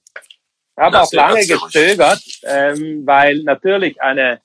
[0.78, 4.42] hab auch lange gezögert, ähm, weil natürlich eine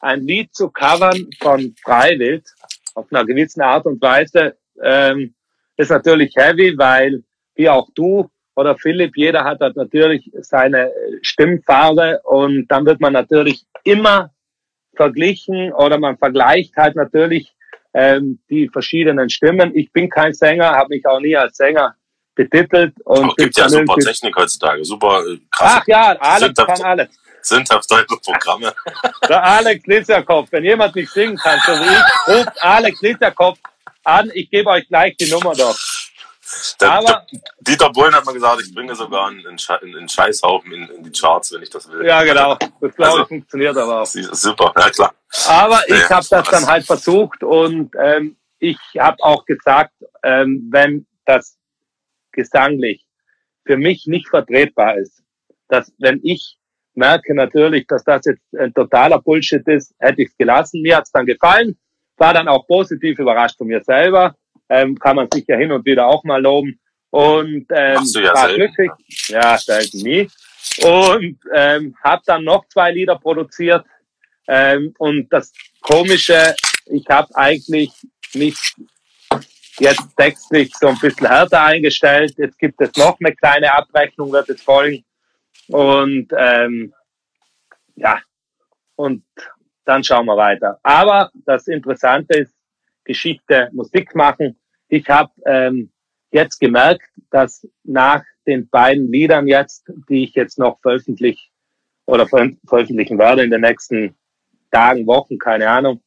[0.00, 2.44] ein Lied zu covern von Freiwild
[2.94, 5.34] auf einer gewissen Art und Weise ähm,
[5.76, 7.22] ist natürlich heavy, weil
[7.54, 13.12] wie auch du oder Philipp, jeder hat halt natürlich seine Stimmfarbe und dann wird man
[13.12, 14.30] natürlich immer
[14.94, 17.54] verglichen oder man vergleicht halt natürlich
[17.94, 19.74] ähm, die verschiedenen Stimmen.
[19.74, 21.94] Ich bin kein Sänger, habe mich auch nie als Sänger
[22.34, 22.94] betitelt.
[23.04, 25.78] Und Aber gibt ja super Technik heutzutage, super äh, krass.
[25.80, 27.08] Ach ja, Alex kann alles.
[27.42, 28.72] Sündhaft deutsche Programme.
[29.28, 33.58] Der Alex Litzerkopf, wenn jemand nicht singen kann, so wie ich, ruft Alex Litzerkopf
[34.04, 35.78] an, ich gebe euch gleich die Nummer doch.
[36.80, 40.08] Der, Aber- der, Dieter Bohlen hat mal gesagt, ich bringe sogar einen, einen Schei- einen
[40.08, 42.04] Scheißhaufen in, in die Charts, wenn ich das will.
[42.06, 42.54] Ja, genau.
[42.80, 44.06] Das glaube ich Also- funktioniert aber auch.
[44.06, 45.14] Super, ja klar.
[45.48, 50.68] Aber ich Ja, habe das dann halt versucht und ähm, ich habe auch gesagt, ähm,
[50.70, 51.56] wenn das
[52.32, 53.04] gesanglich
[53.64, 55.22] für mich nicht vertretbar ist,
[55.68, 56.56] dass wenn ich
[56.94, 60.82] merke natürlich, dass das jetzt ein totaler Bullshit ist, hätte ich es gelassen.
[60.82, 61.78] Mir hat's dann gefallen,
[62.16, 64.34] war dann auch positiv überrascht von mir selber.
[64.70, 66.80] Ähm, kann man sich ja hin und wieder auch mal loben.
[67.10, 68.90] Und ähm, Machst du ja war selten, glücklich.
[69.28, 70.30] Ja, selten nie.
[70.82, 73.84] Und ähm, habe dann noch zwei Lieder produziert.
[74.46, 76.54] Ähm, und das Komische,
[76.86, 77.90] ich habe eigentlich
[78.34, 78.56] mich
[79.78, 82.34] jetzt textlich so ein bisschen härter eingestellt.
[82.36, 85.04] Jetzt gibt es noch eine kleine Abrechnung, wird es folgen.
[85.68, 86.94] Und ähm,
[87.96, 88.20] ja,
[88.96, 89.24] und
[89.84, 90.78] dann schauen wir weiter.
[90.82, 92.54] Aber das Interessante ist,
[93.04, 94.59] Geschichte, Musik machen.
[94.90, 95.90] Ich habe ähm,
[96.32, 101.50] jetzt gemerkt, dass nach den beiden Liedern jetzt, die ich jetzt noch veröffentlich
[102.06, 104.16] oder ver veröffentlichen werde in den nächsten
[104.72, 106.02] Tagen, Wochen, keine Ahnung,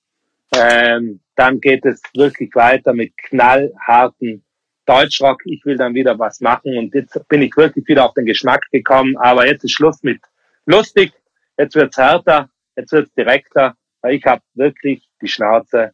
[0.53, 4.43] ähm, dann geht es wirklich weiter mit knallharten
[4.85, 5.41] Deutschrock.
[5.45, 8.63] Ich will dann wieder was machen und jetzt bin ich wirklich wieder auf den Geschmack
[8.71, 9.15] gekommen.
[9.17, 10.21] Aber jetzt ist Schluss mit
[10.65, 11.13] lustig.
[11.57, 15.93] Jetzt wird's härter, jetzt wird's direkter, weil ich habe wirklich die Schnauze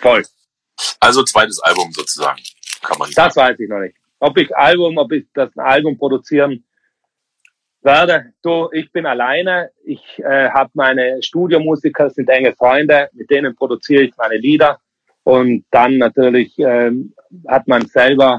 [0.00, 0.24] voll.
[1.00, 2.40] Also zweites Album sozusagen,
[2.82, 3.96] kann man Das weiß ich noch nicht.
[4.20, 6.64] Ob ich Album, ob ich das ein Album produzieren
[7.82, 8.32] werde.
[8.42, 9.70] Du, ich bin alleine.
[9.84, 14.80] Ich äh, habe meine Studiomusiker, sind enge Freunde, mit denen produziere ich meine Lieder.
[15.22, 17.14] Und dann natürlich ähm,
[17.46, 18.38] hat man selber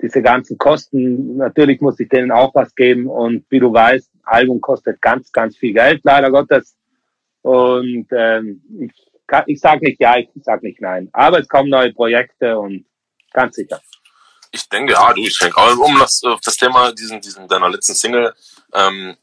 [0.00, 1.36] diese ganzen Kosten.
[1.36, 3.06] Natürlich muss ich denen auch was geben.
[3.06, 6.76] Und wie du weißt, Album kostet ganz, ganz viel Geld, leider Gottes.
[7.42, 9.13] Und ähm, ich,
[9.46, 11.08] ich sage nicht ja, ich sage nicht nein.
[11.12, 12.86] Aber es kommen neue Projekte und
[13.32, 13.80] ganz sicher.
[14.50, 17.68] Ich denke, ja, du, ich denke, aber um das, auf das Thema diesen, diesen deiner
[17.68, 18.32] letzten Single,
[18.72, 19.16] ähm,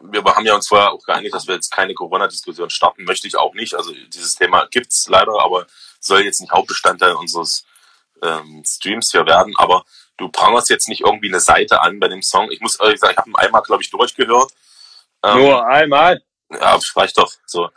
[0.00, 3.36] wir haben ja uns vorher auch geeinigt, dass wir jetzt keine Corona-Diskussion starten, möchte ich
[3.36, 3.74] auch nicht.
[3.74, 5.66] Also dieses Thema gibt's leider, aber
[6.00, 7.64] soll jetzt nicht Hauptbestandteil unseres
[8.22, 9.54] ähm, Streams hier werden.
[9.56, 9.84] Aber
[10.16, 12.50] du prangerst jetzt nicht irgendwie eine Seite an bei dem Song.
[12.50, 14.52] Ich muss ehrlich sagen, ich habe ihn einmal, glaube ich, durchgehört.
[15.24, 16.22] Ähm, Nur einmal.
[16.50, 17.32] Ja, reicht doch.
[17.46, 17.68] So,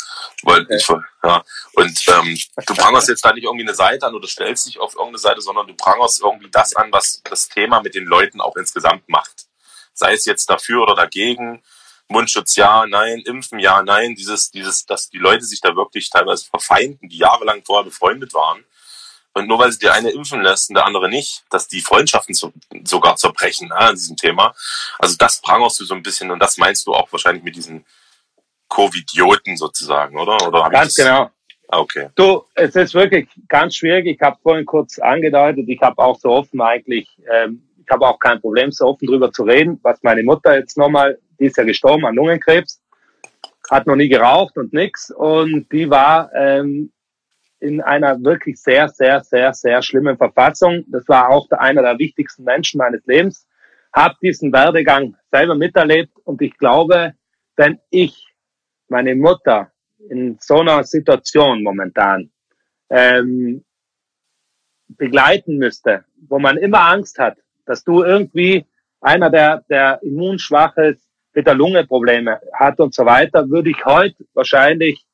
[0.43, 0.77] weil Okay.
[0.77, 0.88] ich,
[1.23, 1.43] ja.
[1.73, 4.93] Und ähm, du prangerst jetzt da nicht irgendwie eine Seite an oder stellst dich auf
[4.93, 8.55] irgendeine Seite, sondern du prangerst irgendwie das an, was das Thema mit den Leuten auch
[8.55, 9.45] insgesamt macht.
[9.93, 11.62] Sei es jetzt dafür oder dagegen,
[12.07, 16.45] Mundschutz ja, nein, Impfen ja, nein, dieses, dieses, dass die Leute sich da wirklich teilweise
[16.45, 18.63] verfeinden, die jahrelang vorher befreundet waren.
[19.34, 22.36] Und nur weil sie der eine impfen lässt und der andere nicht, dass die Freundschaften
[22.36, 22.51] so,
[22.84, 24.53] sogar zerbrechen ja, an diesem Thema.
[24.99, 27.86] Also das prangerst du so ein bisschen und das meinst du auch wahrscheinlich mit diesen
[28.71, 30.47] Covidioten sozusagen, oder?
[30.47, 31.29] oder Ganz genau.
[31.67, 32.07] Ah, okay.
[32.15, 34.07] Du, es ist wirklich ganz schwierig.
[34.07, 38.17] Ich habe vorhin kurz angedeutet, ich habe auch so offen eigentlich, ähm, ich habe auch
[38.17, 41.63] kein Problem, so offen drüber zu reden, was meine Mutter jetzt nochmal, die ist ja
[41.65, 42.81] gestorben an Lungenkrebs,
[43.69, 46.91] hat noch nie geraucht und nix und die war ähm,
[47.60, 50.86] in einer wirklich sehr, sehr, sehr, sehr schlimmen Verfassung.
[50.88, 53.47] Das war auch einer der wichtigsten Menschen meines Lebens.
[53.93, 57.13] Habe diesen Werdegang selber miterlebt und ich glaube,
[57.57, 58.30] wenn ich
[58.91, 59.71] meine Mutter
[60.10, 62.30] in so einer Situation momentan
[62.89, 63.63] ähm,
[64.89, 68.65] begleiten müsste, wo man immer Angst hat, dass du irgendwie
[68.99, 73.86] einer, der, der immunschwach ist, mit der Lunge Probleme hat und so weiter, würde ich
[73.86, 75.06] heute wahrscheinlich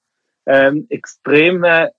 [0.47, 1.91] ähm, extreme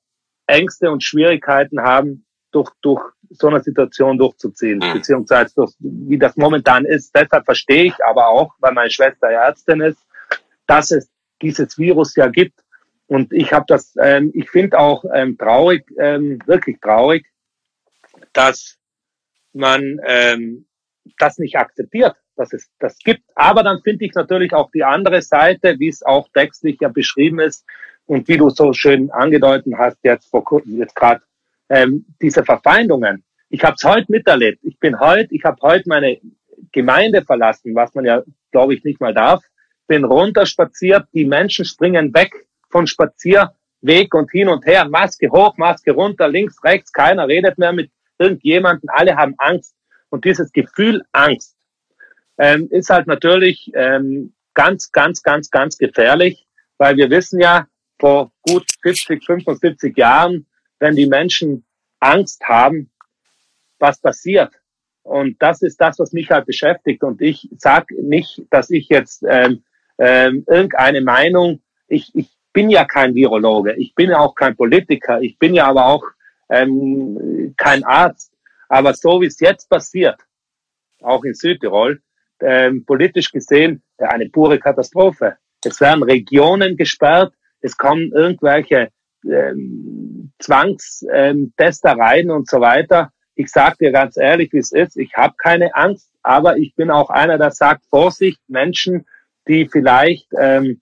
[0.46, 4.94] Ängste und Schwierigkeiten haben, durch, durch so eine Situation durchzuziehen, Mhm.
[4.94, 7.14] beziehungsweise durch, wie das momentan ist.
[7.14, 10.00] Deshalb verstehe ich aber auch, weil meine Schwester Ärztin ist,
[10.66, 11.08] dass es
[11.42, 12.60] dieses Virus ja gibt.
[13.06, 17.26] Und ich habe das, ähm, ich finde auch ähm, traurig, ähm, wirklich traurig,
[18.32, 18.78] dass
[19.52, 20.66] man ähm,
[21.18, 23.22] das nicht akzeptiert, dass es das gibt.
[23.34, 27.40] Aber dann finde ich natürlich auch die andere Seite, wie es auch textlich ja beschrieben
[27.40, 27.64] ist
[28.06, 31.22] und wie du so schön angedeutet hast jetzt vor kurzem, jetzt gerade
[31.68, 33.24] ähm, diese Verfeindungen.
[33.50, 34.58] Ich habe es heute miterlebt.
[34.62, 36.18] Ich bin heute, ich habe heute meine
[36.72, 39.42] Gemeinde verlassen, was man ja, glaube ich, nicht mal darf.
[39.88, 45.90] Bin runterspaziert, die Menschen springen weg von Spazierweg und hin und her, Maske hoch, Maske
[45.92, 49.74] runter, links, rechts, keiner redet mehr mit irgendjemanden, alle haben Angst.
[50.10, 51.56] Und dieses Gefühl Angst
[52.38, 56.46] ähm, ist halt natürlich ähm, ganz, ganz, ganz, ganz gefährlich,
[56.78, 57.66] weil wir wissen ja,
[57.98, 60.46] vor gut 70, 75 Jahren,
[60.78, 61.64] wenn die Menschen
[62.00, 62.90] Angst haben,
[63.78, 64.52] was passiert.
[65.02, 67.02] Und das ist das, was mich halt beschäftigt.
[67.02, 69.64] Und ich sag nicht, dass ich jetzt ähm,
[69.98, 75.20] ähm, irgendeine Meinung, ich, ich bin ja kein Virologe, ich bin ja auch kein Politiker,
[75.20, 76.04] ich bin ja aber auch
[76.48, 78.32] ähm, kein Arzt.
[78.68, 80.20] Aber so wie es jetzt passiert,
[81.02, 82.00] auch in Südtirol,
[82.40, 85.36] ähm, politisch gesehen äh, eine pure Katastrophe.
[85.64, 88.90] Es werden Regionen gesperrt, es kommen irgendwelche
[89.24, 93.10] ähm, Zwangstestereien und so weiter.
[93.34, 94.96] Ich sage dir ganz ehrlich, wie es ist.
[94.96, 99.06] Ich habe keine Angst, aber ich bin auch einer, der sagt, Vorsicht, Menschen,
[99.48, 100.80] die vielleicht ähm,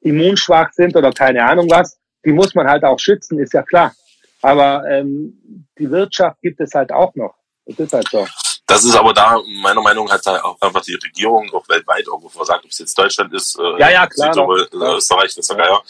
[0.00, 3.94] immunschwach sind oder keine Ahnung was, die muss man halt auch schützen, ist ja klar.
[4.42, 7.34] Aber ähm, die Wirtschaft gibt es halt auch noch.
[7.66, 8.26] Das ist halt so.
[8.66, 12.06] Das ist aber da, meiner Meinung nach, hat da auch einfach die Regierung auch weltweit
[12.06, 15.50] irgendwo versagt, ob es jetzt Deutschland ist, äh, ja, ja, klar, Südtirol, äh, Österreich, das
[15.50, 15.82] ist ja, ja.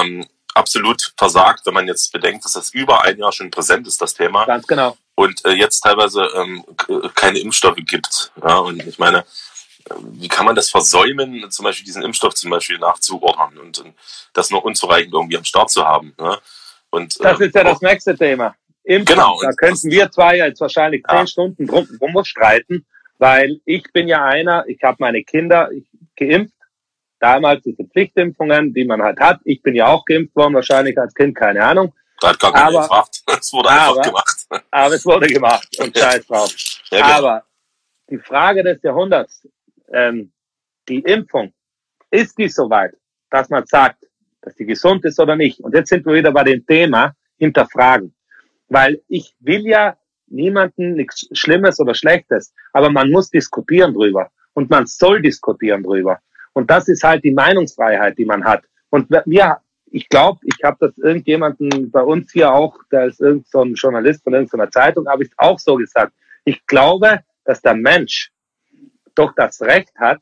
[0.00, 4.00] Ähm, absolut versagt, wenn man jetzt bedenkt, dass das über ein Jahr schon präsent ist,
[4.00, 4.46] das Thema.
[4.46, 4.96] Ganz genau.
[5.14, 6.64] Und äh, jetzt teilweise ähm,
[7.14, 8.32] keine Impfstoffe gibt.
[8.42, 9.24] Ja, und ich meine,
[10.12, 13.94] wie kann man das versäumen, zum Beispiel diesen Impfstoff zum Beispiel nachzuordnen und, und
[14.32, 16.14] das noch unzureichend irgendwie am Start zu haben.
[16.18, 16.38] Ne?
[16.90, 18.54] Und, das ist ja das nächste Thema.
[18.84, 19.16] Impfen.
[19.16, 19.40] Genau.
[19.42, 21.26] Da könnten wir zwei jetzt wahrscheinlich zehn ja.
[21.26, 22.86] Stunden drum, drum streiten,
[23.18, 25.70] weil ich bin ja einer, ich habe meine Kinder
[26.16, 26.54] geimpft,
[27.18, 29.40] damals diese Pflichtimpfungen, die man halt hat.
[29.44, 31.92] Ich bin ja auch geimpft worden, wahrscheinlich als Kind, keine Ahnung.
[32.20, 33.22] Da hat gar keiner aber, gefragt.
[33.40, 34.46] Es wurde aber, einfach gemacht.
[34.70, 36.54] Aber es wurde gemacht und scheiß drauf.
[36.90, 37.18] Ja, genau.
[37.18, 37.44] aber
[38.08, 39.46] die Frage des Jahrhunderts,
[39.92, 40.32] ähm,
[40.88, 41.52] die Impfung,
[42.10, 42.94] ist die soweit,
[43.30, 44.06] dass man sagt,
[44.42, 45.60] dass die gesund ist oder nicht?
[45.60, 48.14] Und jetzt sind wir wieder bei dem Thema hinterfragen.
[48.68, 49.96] Weil ich will ja
[50.28, 56.20] niemanden nichts Schlimmes oder Schlechtes, aber man muss diskutieren drüber und man soll diskutieren drüber.
[56.52, 58.64] Und das ist halt die Meinungsfreiheit, die man hat.
[58.90, 63.74] Und wir, ich glaube, ich habe das irgendjemanden bei uns hier auch, der ist irgendein
[63.74, 66.12] so Journalist von irgendeiner Zeitung, habe ich auch so gesagt.
[66.44, 68.30] Ich glaube, dass der Mensch
[69.18, 70.20] doch das Recht hat,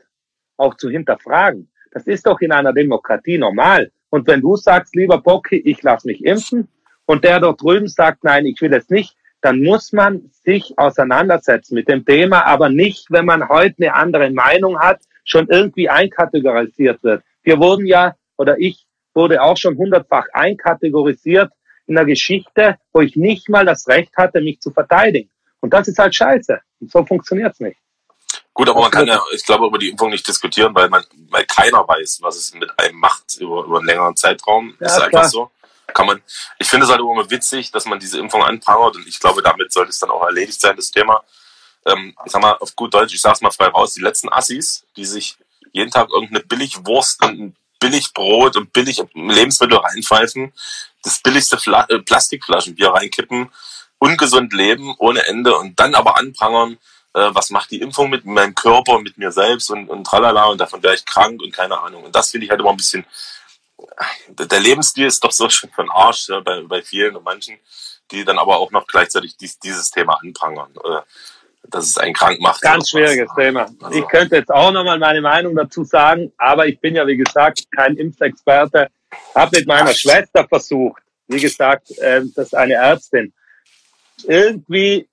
[0.57, 1.71] auch zu hinterfragen.
[1.91, 3.91] Das ist doch in einer Demokratie normal.
[4.11, 6.69] Und wenn du sagst, lieber Bocki, ich lass mich impfen,
[7.07, 11.75] und der dort drüben sagt, nein, ich will es nicht, dann muss man sich auseinandersetzen
[11.75, 17.03] mit dem Thema, aber nicht, wenn man heute eine andere Meinung hat, schon irgendwie einkategorisiert
[17.03, 17.23] wird.
[17.43, 21.53] Wir wurden ja, oder ich wurde auch schon hundertfach einkategorisiert
[21.87, 25.31] in der Geschichte, wo ich nicht mal das Recht hatte, mich zu verteidigen.
[25.61, 26.59] Und das ist halt scheiße.
[26.81, 27.79] Und so funktioniert's nicht.
[28.55, 31.45] Gut, aber man kann ja, ich glaube, über die Impfung nicht diskutieren, weil man, weil
[31.45, 34.77] keiner weiß, was es mit einem macht über, über einen längeren Zeitraum.
[34.81, 35.29] Ja, ist einfach klar.
[35.29, 35.51] so
[35.95, 36.23] kann man,
[36.59, 39.73] ich finde es halt immer witzig, dass man diese Impfung anprangert und ich glaube, damit
[39.73, 41.23] sollte es dann auch erledigt sein, das Thema.
[41.87, 44.85] Ähm, ich sag mal auf gut Deutsch, ich sag's mal frei raus, die letzten Assis,
[44.97, 45.37] die sich
[45.73, 50.53] jeden Tag irgendeine Billigwurst und ein Billigbrot und billig Lebensmittel reinpfeifen,
[51.03, 53.51] das billigste Fla äh, Plastikflaschenbier reinkippen,
[53.99, 56.79] ungesund leben ohne Ende und dann aber anprangern,
[57.15, 60.61] äh, was macht die Impfung mit meinem Körper, mit mir selbst und, und tralala und
[60.61, 62.05] davon wäre ich krank und keine Ahnung.
[62.05, 63.07] Und das finde ich halt immer ein bisschen
[64.29, 67.59] der Lebensstil ist doch so schon von Arsch ja, bei, bei vielen und manchen,
[68.11, 71.01] die dann aber auch noch gleichzeitig dies, dieses Thema anprangern, äh,
[71.69, 72.61] dass es einen krank macht.
[72.61, 73.37] Ganz schwieriges was.
[73.37, 73.67] Thema.
[73.83, 73.99] Also.
[73.99, 77.65] Ich könnte jetzt auch nochmal meine Meinung dazu sagen, aber ich bin ja, wie gesagt,
[77.75, 78.89] kein Impfexperte.
[79.35, 83.33] Habe mit meiner Schwester versucht, wie gesagt, äh, das ist eine Ärztin,
[84.25, 85.09] irgendwie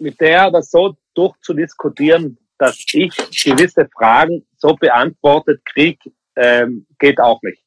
[0.00, 7.40] mit der das so durchzudiskutieren, dass ich gewisse Fragen so beantwortet kriege, ähm, geht auch
[7.42, 7.62] nicht.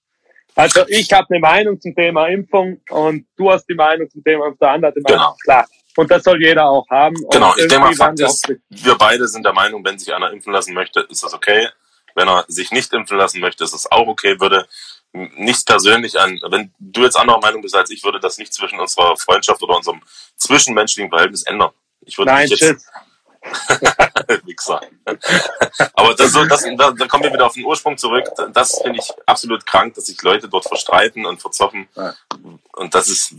[0.56, 4.46] Also ich habe eine Meinung zum Thema Impfung und du hast die Meinung zum Thema
[4.46, 5.20] Impfung, der andere hat die Meinung.
[5.20, 5.38] Genau.
[5.44, 5.68] Klar.
[5.96, 7.16] Und das soll jeder auch haben.
[7.32, 10.32] Genau, und ich denke mal, Fakt ist, wir beide sind der Meinung, wenn sich einer
[10.32, 11.70] impfen lassen möchte, ist das okay.
[12.16, 14.40] Wenn er sich nicht impfen lassen möchte, ist das auch okay.
[14.40, 14.68] Würde
[15.14, 18.80] nichts persönlich an, wenn du jetzt anderer Meinung bist als ich, würde das nicht zwischen
[18.80, 20.02] unserer Freundschaft oder unserem
[20.36, 21.72] zwischenmenschlichen Verhältnis ändern.
[22.06, 22.86] Ich würde Nein, jetzt.
[24.46, 24.82] Wichser.
[25.94, 28.26] Aber das, so, das, da, da kommen wir wieder auf den Ursprung zurück.
[28.54, 31.90] Das finde ich absolut krank, dass sich Leute dort verstreiten und verzoffen.
[32.74, 33.36] Und das ist,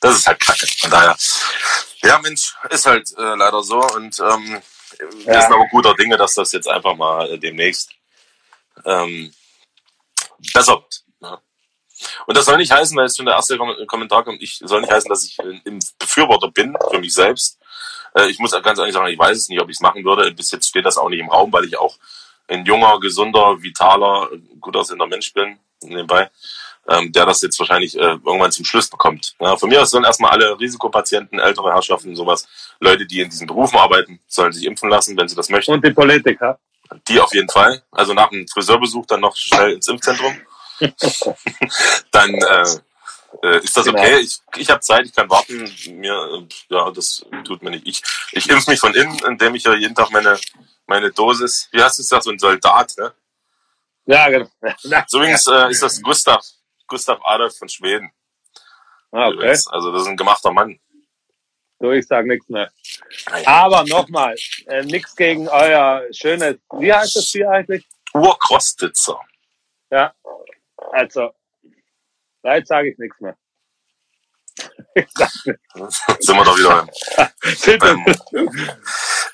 [0.00, 0.66] das ist halt kacke.
[0.78, 1.16] Von daher,
[2.02, 3.80] ja Mensch, ist halt äh, leider so.
[3.80, 4.62] Und ähm,
[5.24, 5.40] wir ja.
[5.42, 7.90] sind aber guter Dinge, dass das jetzt einfach mal äh, demnächst
[8.84, 9.34] ähm,
[10.52, 11.05] besser wird.
[12.26, 14.92] Und das soll nicht heißen, weil jetzt schon der erste Kommentar kommt, ich soll nicht
[14.92, 17.58] heißen, dass ich ein Befürworter bin für mich selbst.
[18.14, 20.30] Äh, ich muss ganz ehrlich sagen, ich weiß es nicht, ob ich es machen würde.
[20.32, 21.96] Bis jetzt steht das auch nicht im Raum, weil ich auch
[22.48, 24.28] ein junger, gesunder, vitaler,
[24.60, 26.30] gut aussehender Mensch bin, nebenbei,
[26.88, 29.34] ähm, der das jetzt wahrscheinlich äh, irgendwann zum Schluss bekommt.
[29.56, 32.46] Von mir aus sollen erstmal alle Risikopatienten, ältere Herrschaften, sowas,
[32.78, 35.72] Leute, die in diesen Berufen arbeiten, sollen sich impfen lassen, wenn sie das möchten.
[35.72, 36.58] Und die Politiker.
[37.08, 37.82] Die auf jeden Fall.
[37.90, 40.36] Also nach dem Friseurbesuch dann noch schnell ins Impfzentrum.
[42.10, 42.64] dann äh,
[43.42, 43.98] äh, ist das genau.
[43.98, 44.18] okay?
[44.20, 45.70] Ich, ich habe Zeit, ich kann warten.
[45.88, 47.86] Mir, ja, das tut mir nicht.
[47.86, 48.02] Ich,
[48.32, 50.38] ich impfe mich von innen, indem ich ja jeden Tag meine,
[50.86, 53.12] meine Dosis, wie hast du gesagt, so ein Soldat, ne?
[54.06, 54.48] Ja, genau.
[55.08, 56.44] so übrigens äh, ist das Gustav,
[56.86, 58.10] Gustav Adolf von Schweden.
[59.10, 59.48] Ah, okay.
[59.70, 60.78] Also das ist ein gemachter Mann.
[61.78, 62.70] Du, ich sag nichts mehr.
[63.44, 64.34] Aber nochmal,
[64.66, 67.86] äh, nichts gegen euer schönes, wie heißt das Bier eigentlich?
[68.14, 69.20] Urkostitzer.
[69.90, 70.14] Ja,
[70.92, 71.30] also,
[72.42, 73.36] jetzt sage ich nichts mehr.
[74.94, 75.06] Ich.
[76.20, 76.86] Sind wir doch wieder
[77.78, 78.04] beim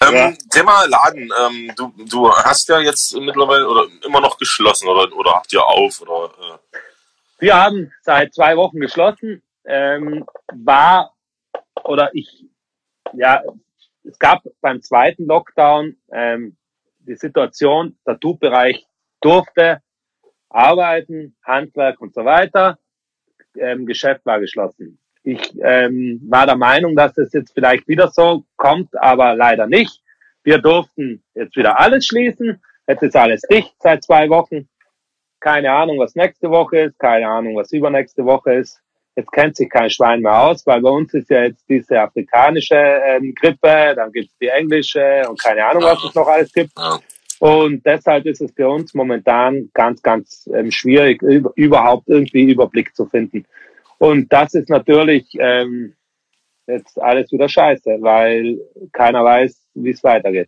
[0.08, 0.32] ähm, Ja.
[0.50, 1.30] Thema Laden.
[1.40, 5.64] Ähm, du, du hast ja jetzt mittlerweile oder immer noch geschlossen oder, oder habt ihr
[5.64, 6.78] auf oder äh,
[7.38, 9.42] Wir haben seit zwei Wochen geschlossen.
[9.64, 11.14] Ähm, war
[11.84, 12.44] oder ich,
[13.12, 13.42] ja,
[14.04, 16.56] es gab beim zweiten Lockdown ähm,
[16.98, 18.86] die Situation, der Tattoo-Bereich
[19.20, 19.82] durfte
[20.54, 22.78] arbeiten, Handwerk und so weiter.
[23.56, 24.98] Ähm, Geschäft war geschlossen.
[25.24, 30.02] Ich ähm, war der Meinung, dass es jetzt vielleicht wieder so kommt, aber leider nicht.
[30.42, 32.60] Wir durften jetzt wieder alles schließen.
[32.88, 34.68] Jetzt ist alles dicht seit zwei Wochen.
[35.38, 38.80] Keine Ahnung, was nächste Woche ist, keine Ahnung, was übernächste Woche ist.
[39.14, 42.74] Jetzt kennt sich kein Schwein mehr aus, weil bei uns ist ja jetzt diese afrikanische
[42.76, 46.72] ähm, Grippe, dann gibt's die englische und keine Ahnung, was es noch alles gibt.
[47.42, 52.94] Und deshalb ist es für uns momentan ganz, ganz ähm, schwierig, über, überhaupt irgendwie Überblick
[52.94, 53.46] zu finden.
[53.98, 55.96] Und das ist natürlich ähm,
[56.68, 58.60] jetzt alles wieder scheiße, weil
[58.92, 60.46] keiner weiß, wie es weitergeht.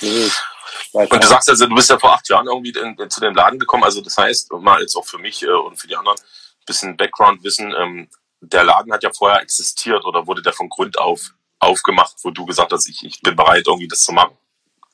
[0.00, 3.34] Und du sagst also, du bist ja vor acht Jahren irgendwie in, in, zu dem
[3.34, 3.82] Laden gekommen.
[3.82, 6.96] Also das heißt, mal jetzt auch für mich äh, und für die anderen ein bisschen
[6.96, 7.74] Background-Wissen.
[7.76, 8.08] Ähm,
[8.42, 12.46] der Laden hat ja vorher existiert oder wurde der von Grund auf aufgemacht, wo du
[12.46, 14.38] gesagt hast, ich, ich bin bereit, irgendwie das zu machen.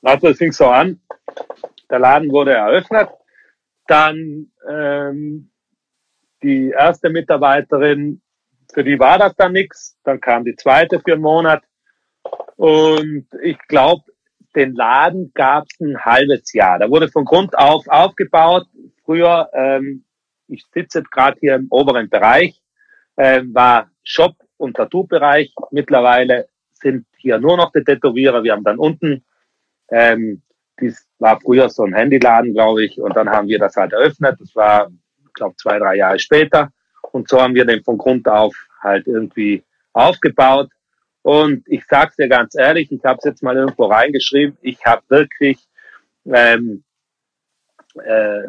[0.05, 0.99] Also es fing so an,
[1.89, 3.09] der Laden wurde eröffnet,
[3.87, 5.49] dann ähm,
[6.43, 8.21] die erste Mitarbeiterin,
[8.71, 11.63] für die war das dann nix, dann kam die zweite für einen Monat
[12.55, 14.03] und ich glaube,
[14.55, 16.77] den Laden gab es ein halbes Jahr.
[16.77, 18.67] Da wurde von Grund auf aufgebaut.
[19.03, 20.05] Früher, ähm,
[20.47, 22.61] ich sitze gerade hier im oberen Bereich,
[23.17, 25.51] ähm, war Shop und Tattoo-Bereich.
[25.71, 28.43] Mittlerweile sind hier nur noch die Tätowierer.
[28.43, 29.25] Wir haben dann unten
[29.89, 30.41] ähm,
[30.79, 34.37] dies war früher so ein Handyladen, glaube ich, und dann haben wir das halt eröffnet.
[34.39, 34.91] Das war,
[35.33, 36.71] glaube, zwei, drei Jahre später.
[37.11, 39.63] Und so haben wir den von Grund auf halt irgendwie
[39.93, 40.69] aufgebaut.
[41.21, 45.01] Und ich sag's dir ganz ehrlich, ich habe es jetzt mal irgendwo reingeschrieben, ich habe
[45.07, 45.57] wirklich
[46.25, 46.83] ähm,
[48.03, 48.43] äh,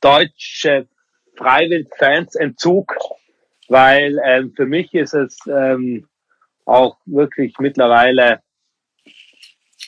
[0.00, 0.86] deutsche
[1.36, 2.94] Freiwild-Fans-Entzug,
[3.68, 6.08] weil ähm, für mich ist es ähm,
[6.64, 8.40] auch wirklich mittlerweile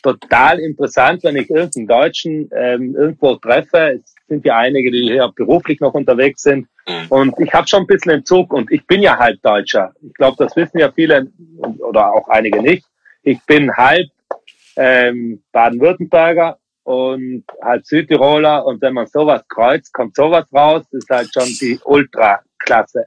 [0.02, 4.00] total interessant, wenn ich irgendeinen Deutschen ähm, irgendwo treffe.
[4.00, 6.68] Es sind ja einige, die hier beruflich noch unterwegs sind.
[6.88, 7.06] Mhm.
[7.08, 9.92] Und ich habe schon ein bisschen Entzug und ich bin ja halb Deutscher.
[10.02, 11.30] Ich glaube, das wissen ja viele
[11.78, 12.84] oder auch einige nicht.
[13.22, 14.08] Ich bin halb
[14.76, 21.28] ähm, Baden-Württemberger und halb Südtiroler und wenn man sowas kreuzt, kommt sowas raus, ist halt
[21.32, 23.06] schon die Ultraklasse.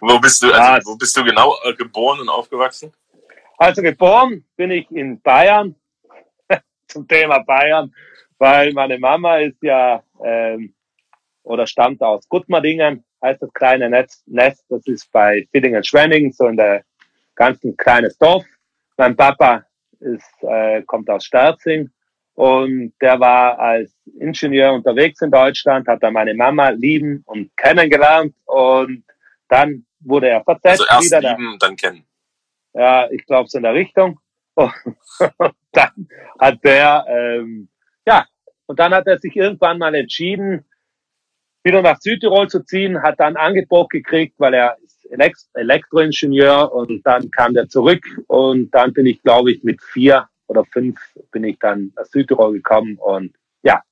[0.00, 2.92] Wo bist du, also, wo bist du genau äh, geboren und aufgewachsen?
[3.62, 5.76] Also geboren bin ich in Bayern,
[6.88, 7.94] zum Thema Bayern,
[8.36, 10.74] weil meine Mama ist ja ähm,
[11.44, 16.56] oder stammt aus Gutmerdingen, heißt das kleine Netz, Nest, das ist bei Fiddingen-Schwenningen, so in
[16.56, 16.82] der
[17.36, 18.44] ganzen kleines Dorf.
[18.96, 19.64] Mein Papa
[20.00, 21.88] ist, äh, kommt aus Sterzing
[22.34, 28.34] und der war als Ingenieur unterwegs in Deutschland, hat dann meine Mama lieben und kennengelernt
[28.44, 29.04] und
[29.46, 31.36] dann wurde er versetzt Also erst wieder da.
[31.36, 32.04] lieben, dann kennen.
[32.74, 34.18] Ja, ich glaube so in der Richtung.
[34.56, 34.72] Und
[35.72, 36.08] dann
[36.38, 37.68] hat der, ähm,
[38.06, 38.26] ja,
[38.66, 40.66] und dann hat er sich irgendwann mal entschieden,
[41.64, 47.06] wieder nach Südtirol zu ziehen, hat dann Angebot gekriegt, weil er ist Elekt Elektroingenieur und
[47.06, 50.98] dann kam der zurück und dann bin ich, glaube ich, mit vier oder fünf
[51.30, 53.82] bin ich dann nach Südtirol gekommen und ja,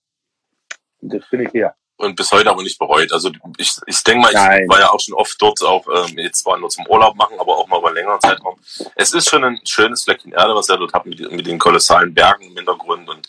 [1.00, 1.74] und jetzt bin ich hier.
[2.00, 3.12] Und bis heute aber nicht bereut.
[3.12, 4.66] Also ich, ich denke mal, ich Nein.
[4.68, 7.58] war ja auch schon oft dort, auch ähm, jetzt zwar nur zum Urlaub machen, aber
[7.58, 8.58] auch mal über längeren Zeitraum.
[8.96, 12.14] Es ist schon ein schönes Fleckchen Erde, was er dort hat, mit, mit den kolossalen
[12.14, 13.28] Bergen im Hintergrund und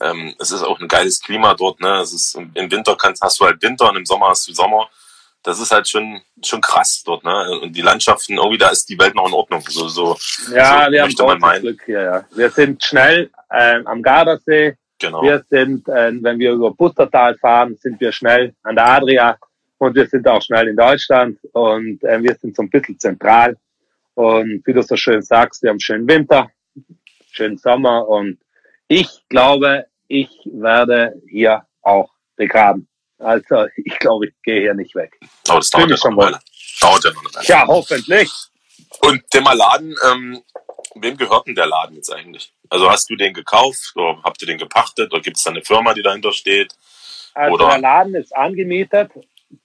[0.00, 1.80] ähm, es ist auch ein geiles Klima dort.
[1.80, 2.00] Ne?
[2.00, 4.88] Es ist im, Winter kannst, hast du halt Winter und im Sommer hast du Sommer.
[5.42, 7.22] Das ist halt schon schon krass dort.
[7.22, 7.60] Ne?
[7.60, 9.62] Und die Landschaften irgendwie, da ist die Welt noch in Ordnung.
[9.68, 10.16] So so
[10.52, 11.02] Ja, So wir
[11.40, 11.60] haben.
[11.60, 12.24] Glück hier, ja.
[12.34, 15.22] Wir sind schnell ähm, am Gardasee, genau.
[15.22, 19.38] Wir sind, äh, wenn wir über Pustertal fahren, sind wir schnell an der Adria
[19.78, 23.56] und wir sind auch schnell in Deutschland und äh, wir sind so ein bisschen zentral.
[24.14, 26.50] Und wie du so schön sagst, wir haben schönen Winter,
[27.32, 28.38] schönen Sommer und
[28.88, 32.88] ich glaube, ich werde hier auch begraben.
[33.18, 35.18] Also ich glaube, ich gehe hier nicht weg.
[35.48, 36.40] Aber das dauert ja schon eine Weile.
[36.80, 37.46] Dauert ja noch eine Weile.
[37.46, 38.32] Ja, hoffentlich.
[39.00, 40.42] Und der Laden, ähm,
[40.94, 42.53] wem gehört denn der Laden jetzt eigentlich?
[42.70, 45.62] Also hast du den gekauft oder habt ihr den gepachtet oder gibt es da eine
[45.62, 46.74] Firma, die dahinter steht?
[47.34, 49.10] Also Oder- der Laden ist angemietet,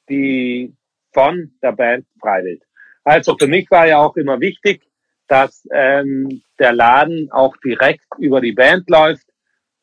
[0.09, 0.73] die
[1.13, 2.63] von der Band Freiwild.
[3.03, 4.83] Also für mich war ja auch immer wichtig,
[5.27, 9.27] dass ähm, der Laden auch direkt über die Band läuft,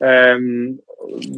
[0.00, 0.82] ähm,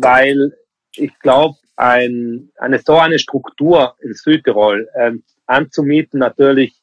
[0.01, 0.57] weil
[0.97, 6.75] ich glaube, ein, eine so eine Struktur in Südtirol ähm, anzumieten natürlich,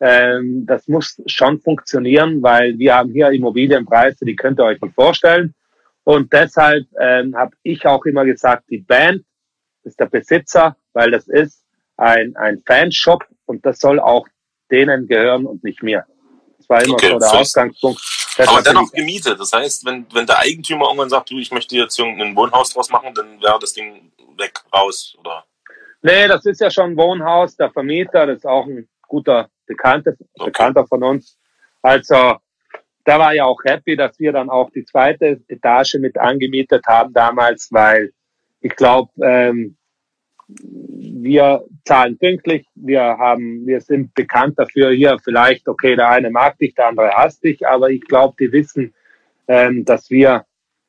[0.00, 4.94] ähm, das muss schon funktionieren, weil wir haben hier Immobilienpreise, die könnt ihr euch nicht
[4.94, 5.54] vorstellen.
[6.04, 9.22] Und deshalb ähm, habe ich auch immer gesagt, die Band
[9.84, 11.64] ist der Besitzer, weil das ist
[11.96, 14.26] ein, ein Fanshop und das soll auch
[14.70, 16.04] denen gehören und nicht mir.
[16.58, 18.00] Das war immer Okay, so der ist- Ausgangspunkt.
[18.38, 19.40] Aber Deshalb bin dennoch gemietet.
[19.40, 22.88] Das heißt, wenn, wenn der Eigentümer irgendwann sagt, du, ich möchte jetzt irgendein Wohnhaus draus
[22.88, 25.44] machen, dann wäre das Ding weg, raus, oder?
[26.00, 30.14] Nee, das ist ja schon ein Wohnhaus, der Vermieter, das ist auch ein guter Bekannter,
[30.44, 31.38] Bekannter von uns.
[31.80, 32.36] Also,
[33.04, 37.12] da war ja auch happy, dass wir dann auch die zweite Etage mit angemietet haben
[37.12, 38.12] damals, weil
[38.60, 39.76] ich glaube, ähm,
[40.48, 46.58] wir zahlen pünktlich, wir haben, wir sind bekannt dafür hier vielleicht, okay, der eine mag
[46.58, 48.92] dich, der andere hasst dich, aber ich glaube, die wissen,
[49.46, 50.44] ähm, dass wir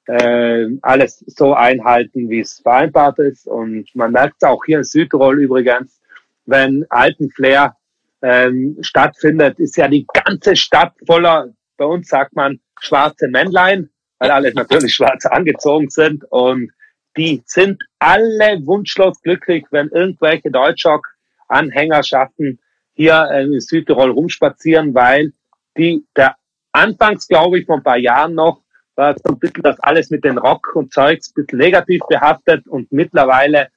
[0.08, 3.48] äh, alles so einhalten, wie es vereinbart ist.
[3.48, 6.02] Und man merkt es auch hier in Südtirol übrigens,
[6.46, 7.76] wenn Alpenflair
[8.22, 14.32] ähm, stattfindet, ist ja die ganze Stadt voller, bei uns sagt man, schwarze Männlein, weil
[14.32, 16.24] alle natürlich schwarz angezogen sind.
[16.30, 16.72] Und
[17.18, 22.60] die sind alle wunschlos glücklich, wenn irgendwelche Deutschrock-Anhängerschaften
[22.94, 25.34] hier in Südtirol rumspazieren, weil
[25.78, 26.36] die, der
[26.72, 28.62] anfangs, glaube ich, vor ein paar Jahren noch,
[28.96, 32.68] war so ein bisschen das alles mit den Rock und Zeugs ein bisschen negativ behaftet
[32.68, 33.70] und mittlerweile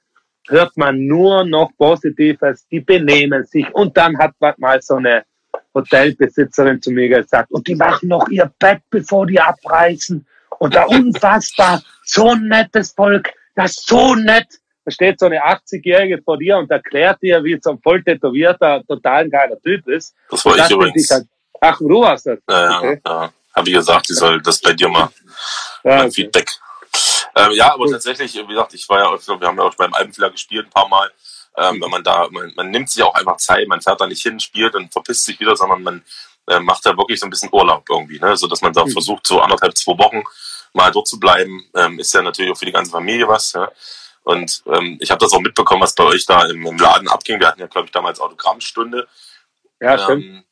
[0.47, 5.23] hört man nur noch Positives, die benehmen sich und dann hat mal so eine
[5.73, 10.25] Hotelbesitzerin zu mir gesagt und die machen noch ihr Bett, bevor die abreißen
[10.59, 14.47] und da unfassbar, so ein nettes Volk, das so nett.
[14.85, 18.83] Da steht so eine 80-Jährige vor dir und erklärt dir, wie so ein voll tätowierter,
[18.87, 20.13] total ein geiler Typ ist.
[20.29, 21.09] Das war Und ich übrigens.
[21.11, 21.25] halt-
[21.59, 22.39] ach, du warst das.
[22.49, 23.01] Ja, ja, Okay.
[23.05, 23.33] ja.
[23.55, 25.09] Habe ich gesagt, ich soll das bei dir mal,
[25.83, 26.11] Ja, okay.
[26.11, 26.49] Feedback.
[27.35, 29.93] Ähm, ja, aber tatsächlich, wie gesagt, ich war ja, auch- wir haben ja auch beim
[29.93, 31.11] Alpenfiller gespielt ein paar Mal.
[31.57, 34.21] Ähm, wenn man da, man, man nimmt sich auch einfach Zeit, man fährt da nicht
[34.21, 36.03] hin, spielt und verpisst sich wieder, sondern man
[36.47, 38.37] äh, macht da wirklich so ein bisschen Urlaub irgendwie, ne?
[38.37, 38.91] so dass man da Mhm.
[38.91, 40.21] versucht, so anderthalb, zwei Wochen
[40.73, 41.65] mal dort zu bleiben.
[41.73, 43.53] Ähm, ist ja natürlich auch für die ganze Familie was.
[43.53, 43.71] Ja?
[44.23, 47.39] Und ähm, ich habe das auch mitbekommen, was bei euch da im, im Laden abging.
[47.39, 49.07] Wir hatten ja, glaube ich, damals Autogrammstunde.
[49.81, 50.44] Ja, stimmt.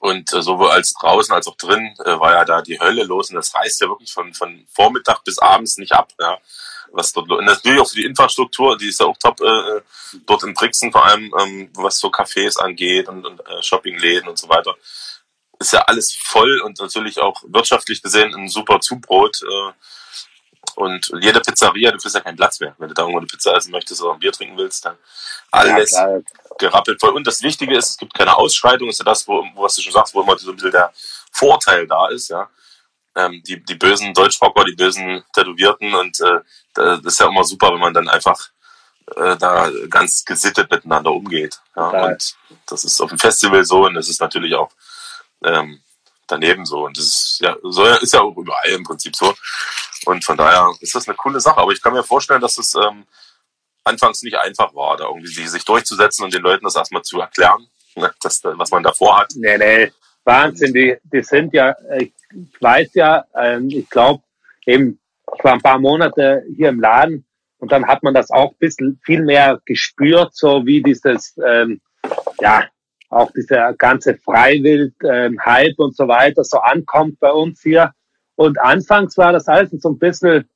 [0.00, 3.30] Und äh, sowohl als draußen als auch drin äh, war ja da die Hölle los.
[3.30, 6.12] Und das reißt ja wirklich von, von Vormittag bis abends nicht ab.
[6.20, 6.38] Ja.
[6.92, 9.80] Was dort und natürlich auch für die Infrastruktur, die ist ja auch top äh,
[10.24, 14.38] dort in Brixen, vor allem ähm, was so Cafés angeht und, und äh, Shoppingläden und
[14.38, 14.74] so weiter.
[15.58, 19.42] Ist ja alles voll und natürlich auch wirtschaftlich gesehen ein super Zubrot.
[19.42, 19.72] Äh,
[20.76, 22.74] und jede Pizzeria, du kriegst ja keinen Platz mehr.
[22.78, 24.96] Wenn du da irgendwo eine Pizza essen möchtest oder ein Bier trinken willst, dann
[25.50, 26.18] alles Ja,
[26.58, 27.14] gerappelt voll.
[27.14, 29.92] Und das Wichtige ist, es gibt keine Ausschreitung, ist ja das, wo, was du schon
[29.92, 30.92] sagst, wo immer so ein bisschen der
[31.32, 32.48] Vorteil da ist, ja.
[33.14, 36.40] Ähm, die, die bösen Deutschrocker, die bösen Tätowierten und äh,
[36.74, 38.50] das ist ja immer super, wenn man dann einfach
[39.16, 41.58] äh, da ganz gesittet miteinander umgeht.
[41.74, 41.88] Ja.
[42.04, 44.70] Und das ist auf dem Festival so und das ist natürlich auch
[45.42, 45.80] ähm,
[46.26, 46.84] daneben so.
[46.86, 49.34] Und das ist ja, so ist ja auch überall im Prinzip so.
[50.06, 51.58] Und von daher ist das eine coole Sache.
[51.58, 53.04] Aber ich kann mir vorstellen, dass es ähm,
[53.84, 57.66] anfangs nicht einfach war, da irgendwie sich- durchzusetzen und den Leuten das erstmal zu erklären,
[57.94, 59.32] ne, dass, da- was man davor hat.
[59.36, 59.92] Nee, nee,
[60.24, 60.72] Wahnsinn.
[60.74, 64.22] Die, die sind ja, äh, ich ich weiß ja, ähm, ich glaube,
[64.66, 64.98] eben,
[65.36, 67.24] ich war ein paar Monate hier im Laden
[67.58, 71.80] und dann hat man das auch ein bisschen viel mehr gespürt, so wie dieses, ähm,
[72.40, 72.66] ja,
[73.08, 77.92] auch dieser ganze Freiwild-Hype und so weiter so ankommt bei uns hier.
[78.34, 80.48] Und anfangs war das alles so ein bisschen,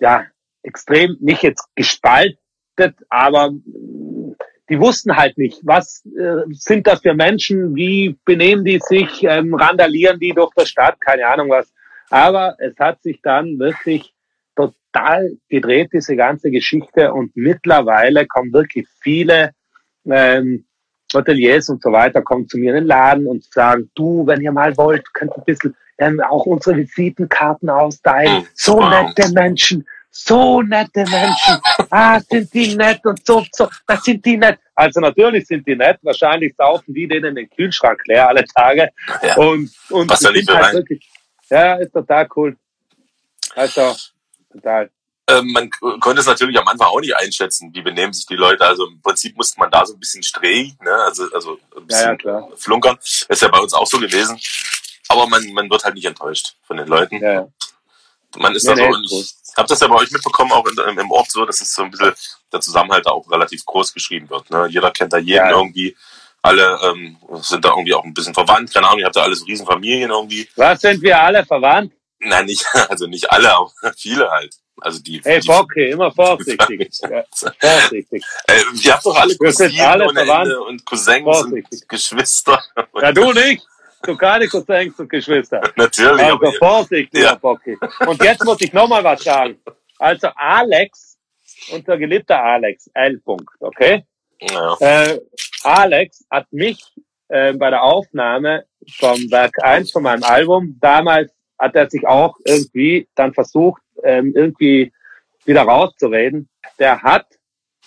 [0.00, 0.26] ja,
[0.62, 2.38] extrem, nicht jetzt gespaltet,
[3.08, 3.52] aber
[4.68, 9.54] die wussten halt nicht, was äh, sind das für Menschen, wie benehmen die sich, ähm,
[9.54, 11.72] randalieren die durch die Stadt, keine Ahnung was.
[12.10, 14.14] Aber es hat sich dann wirklich
[14.56, 17.12] total gedreht, diese ganze Geschichte.
[17.12, 19.52] Und mittlerweile kommen wirklich viele
[20.06, 20.66] ähm,
[21.14, 24.52] Hoteliers und so weiter, kommen zu mir in den Laden und sagen, du, wenn ihr
[24.52, 28.38] mal wollt, könnt ein bisschen ähm, auch unsere Visitenkarten austeilen.
[28.38, 31.60] Hm, So nette Menschen, so nette Menschen.
[31.90, 34.58] Ah, sind die nett und so, so, das sind die nett.
[34.74, 35.98] Also natürlich sind die nett.
[36.02, 38.90] Wahrscheinlich saufen die denen den Kühlschrank leer alle Tage.
[39.22, 39.36] Ja.
[39.36, 41.08] Und, und Passt ja nicht halt wirklich,
[41.50, 42.56] ja, ist total cool.
[43.54, 43.94] Also,
[44.52, 44.90] total.
[45.28, 45.70] Ähm, man
[46.00, 48.64] konnte es natürlich am Anfang auch nicht einschätzen, wie benehmen sich die Leute.
[48.66, 50.92] Also im Prinzip musste man da so ein bisschen streng, ne?
[51.04, 52.48] also, also ein Ja, bisschen ja, klar.
[52.56, 52.98] flunkern.
[53.28, 54.38] Ist ja bei uns auch so gewesen.
[55.08, 57.20] Aber man, man wird halt nicht enttäuscht von den Leuten.
[57.20, 57.48] Ja, ja.
[58.36, 60.98] Man ist Nee, da so, nee, ich habe das ja bei euch mitbekommen, auch in,
[60.98, 62.12] im Ort so, dass es so ein bisschen
[62.52, 64.50] der Zusammenhalt da auch relativ groß geschrieben wird.
[64.50, 64.66] Ne?
[64.68, 65.50] Jeder kennt da jeden Ja.
[65.50, 65.96] irgendwie.
[66.42, 68.74] alle ähm, sind da irgendwie auch ein bisschen verwandt.
[68.74, 70.46] Keine Ahnung, ihr habt da alles Riesenfamilien irgendwie.
[70.56, 71.94] Was sind wir alle verwandt?
[72.18, 74.54] Nein, nicht, also nicht alle, aber viele halt.
[74.80, 75.20] Also die.
[75.24, 76.90] Hey, die, Bocke, immer vorsichtig.
[77.60, 78.24] vorsichtig.
[78.46, 80.04] Äh, ihr habt doch alle Cousinen alle.
[80.06, 81.82] Ende und Cousins Vorsichtig.
[81.82, 82.62] und Geschwister.
[83.00, 83.64] Ja, du nicht.
[84.02, 85.60] Du keine Cousins und Geschwister.
[85.76, 87.34] Natürlich, Also aber ihr, Vorsicht, lieber Ja.
[87.36, 87.76] Bocki.
[88.06, 89.58] Und jetzt muss ich nochmal was sagen.
[89.98, 91.18] Also Alex,
[91.72, 93.20] unser geliebter Alex, L.
[93.24, 94.04] -Punkt, okay?
[94.40, 94.76] ja.
[94.80, 95.20] Äh,
[95.62, 96.82] Alex hat mich
[97.28, 98.66] äh, bei der Aufnahme
[98.98, 104.32] vom Werk 1 von meinem Album, damals hat er sich auch irgendwie dann versucht, ähm,
[104.34, 104.92] irgendwie
[105.44, 106.48] wieder rauszureden.
[106.78, 107.26] Der hat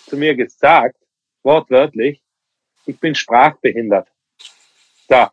[0.08, 0.96] zu mir gesagt,
[1.42, 2.22] wortwörtlich,
[2.86, 4.08] ich bin sprachbehindert.
[5.08, 5.26] So,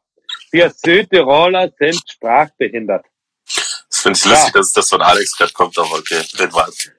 [0.51, 3.05] wir Südtiroler sind sprachbehindert.
[3.45, 4.31] Das finde ich Ja.
[4.31, 6.91] lustig, dass das von Alex gerade kommt, aber okay, red was.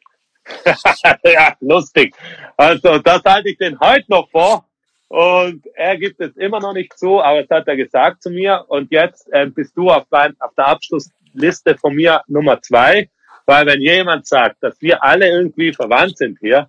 [1.25, 2.15] ja, lustig.
[2.57, 4.69] Also das halte ich den heute noch vor.
[5.09, 8.65] Und er gibt es immer noch nicht zu, aber das hat er gesagt zu mir.
[8.69, 13.09] Und jetzt äh, bist du auf, mein, auf der Abschlussliste von mir Nummer zwei.
[13.45, 16.69] Weil wenn jemand sagt, dass wir alle irgendwie verwandt sind hier,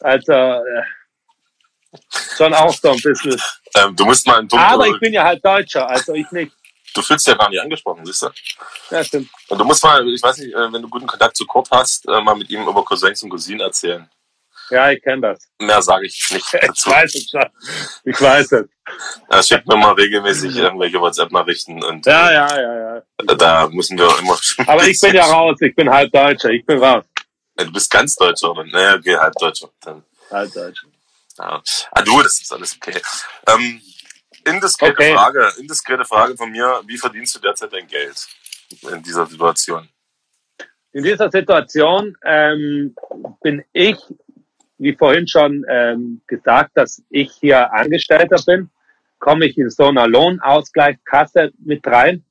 [0.00, 0.82] also äh,
[2.36, 3.40] schon auch so ein bisschen.
[3.74, 6.52] Ähm, du musst mal Punkt, Aber ich bin ja halt Deutscher, also ich nicht.
[6.94, 8.28] du fühlst dich ja gar nicht angesprochen, siehst du?
[8.90, 9.28] Ja, stimmt.
[9.48, 12.08] Und du musst mal, ich weiß nicht, äh, wenn du guten Kontakt zu Kurt hast,
[12.08, 14.08] äh, mal mit ihm über Cousins und Cousinen erzählen.
[14.72, 15.48] Ja, ich kenne das.
[15.60, 16.90] Mehr sage ich nicht Ich dazu.
[16.90, 17.46] weiß es schon.
[18.04, 18.66] Ich weiß es.
[19.28, 22.96] Er schickt mir mal regelmäßig irgendwelche WhatsApp-Nachrichten und Ja, ja, ja, ja.
[23.32, 24.38] äh, da müssen wir immer.
[24.66, 27.04] Aber ich bin ja raus, ich bin halb Deutscher, ich bin raus.
[27.56, 28.64] Du bist ganz Deutscher, oder?
[28.64, 29.68] Naja, okay, halb Deutscher.
[29.82, 30.86] Dann, Halb Deutscher.
[31.38, 31.62] ja.
[31.92, 32.98] Ah, du, das ist alles okay.
[33.48, 33.80] Ähm,
[34.46, 35.14] indiskrete Okay.
[35.14, 36.80] Frage, indiskrete Frage von mir.
[36.86, 38.26] Wie verdienst du derzeit dein Geld
[38.90, 39.86] in dieser Situation?
[40.94, 42.94] In dieser Situation ähm,
[43.42, 43.96] bin ich,
[44.82, 48.68] wie vorhin schon ähm, gesagt, dass ich hier Angestellter bin,
[49.18, 52.24] komme ich in so einer Lohnausgleichskasse mit rein.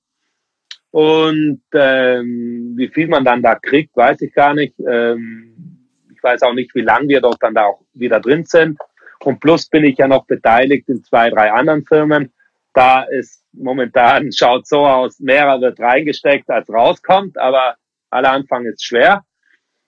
[0.91, 4.75] Und ähm, wie viel man dann da kriegt, weiß ich gar nicht.
[4.79, 8.77] Ähm, ich weiß auch nicht, wie lange wir dort dann da auch wieder drin sind.
[9.23, 12.33] Und plus bin ich ja noch beteiligt in zwei, drei anderen Firmen.
[12.73, 17.77] Da ist momentan, schaut so aus, mehrer wird reingesteckt, als rauskommt, aber
[18.09, 19.23] aller Anfang ist schwer.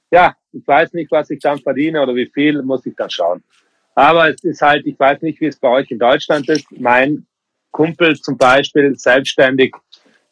[0.09, 3.43] Ja, ich weiß nicht, was ich dann verdiene oder wie viel, muss ich dann schauen.
[3.95, 6.65] Aber es ist halt, ich weiß nicht, wie es bei euch in Deutschland ist.
[6.71, 7.25] Mein
[7.71, 9.75] Kumpel zum Beispiel, selbstständig,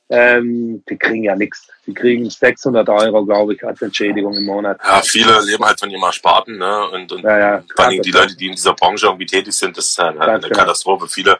[0.09, 1.67] ähm, die kriegen ja nichts.
[1.87, 4.79] Die kriegen 600 Euro, glaube ich, als Entschädigung im Monat.
[4.83, 6.89] Ja, viele leben halt von ihrem Ersparten, ne?
[6.89, 9.53] Und, und Ja, ja, vor allen Dingen die Leute, die in dieser Branche irgendwie tätig
[9.53, 10.55] sind, das ist halt eine genau.
[10.55, 11.07] Katastrophe.
[11.07, 11.39] Viele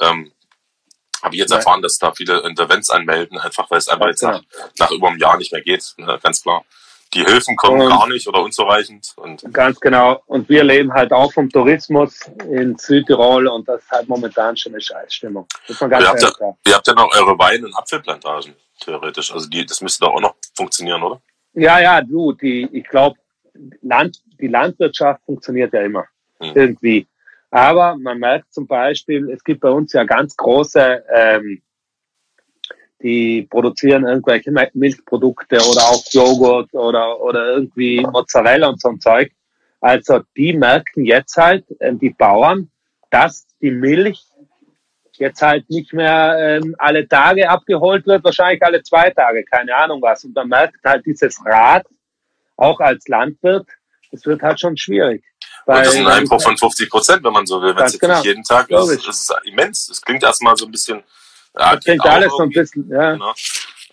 [0.00, 0.30] ähm,
[1.22, 4.42] habe ich jetzt erfahren, dass da viele Insolvenz anmelden, einfach weil es einfach jetzt nach,
[4.78, 6.18] nach über einem Jahr nicht mehr geht, ne?
[6.22, 6.64] ganz klar.
[7.14, 10.22] Die Hilfen kommen Und- gar nicht oder unzureichend und Ganz genau.
[10.26, 14.72] Und wir leben halt auch vom Tourismus in Südtirol und das ist halt momentan schon
[14.72, 15.46] eine Scheißstimmung.
[15.68, 16.56] Muss man ganz Ihr habt ehrlich sagen.
[16.66, 19.32] ihr habt ja noch eure Wein- und Apfelplantagen, theoretisch.
[19.32, 21.20] Also die, das müsste doch auch noch funktionieren, oder?
[21.54, 23.18] Ja, ja, du, die, ich glaube,
[23.82, 26.06] Land, die Landwirtschaft funktioniert ja immer
[26.40, 26.52] Hm.
[26.54, 27.06] irgendwie.
[27.50, 31.60] Aber man merkt zum Beispiel, es gibt bei uns ja ganz große, ähm,
[33.02, 39.00] die produzieren irgendwelche Mi- Milchprodukte oder auch Joghurt oder, oder irgendwie Mozzarella und so ein
[39.00, 39.32] Zeug.
[39.80, 42.70] Also die merken jetzt halt, ähm, die Bauern,
[43.10, 44.22] dass die Milch
[45.18, 50.00] jetzt halt nicht mehr ähm, alle Tage abgeholt wird, wahrscheinlich alle zwei Tage, keine Ahnung
[50.00, 50.24] was.
[50.24, 51.84] Und man merkt halt dieses Rad,
[52.56, 53.66] auch als Landwirt,
[54.12, 55.24] es wird halt schon schwierig.
[55.66, 57.74] Und das ist ein Weil- Einbruch von 50 Prozent, wenn man so will.
[57.76, 58.14] Wenn es jetzt genau.
[58.14, 59.86] nicht jeden Tag ist, das ist immens.
[59.88, 61.02] Das klingt erstmal so ein bisschen.
[61.58, 63.16] Ja, Das klingt geht auch alles so ein bisschen, ja.
[63.16, 63.32] ne?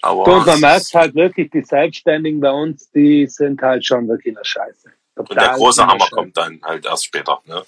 [0.02, 4.08] Aber Du, und man merkt halt wirklich, die Selbstständigen bei uns, die sind halt schon
[4.08, 4.90] wirklich in der Scheiße.
[5.16, 6.16] und der große Hammer Scheiße.
[6.16, 7.42] kommt dann halt erst später.
[7.46, 7.64] Ne?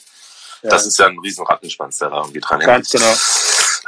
[0.63, 2.67] Ja, Das ist ja ein riesen Rattenschwanz, der da irgendwie dran hängt.
[2.71, 3.13] ganz genau.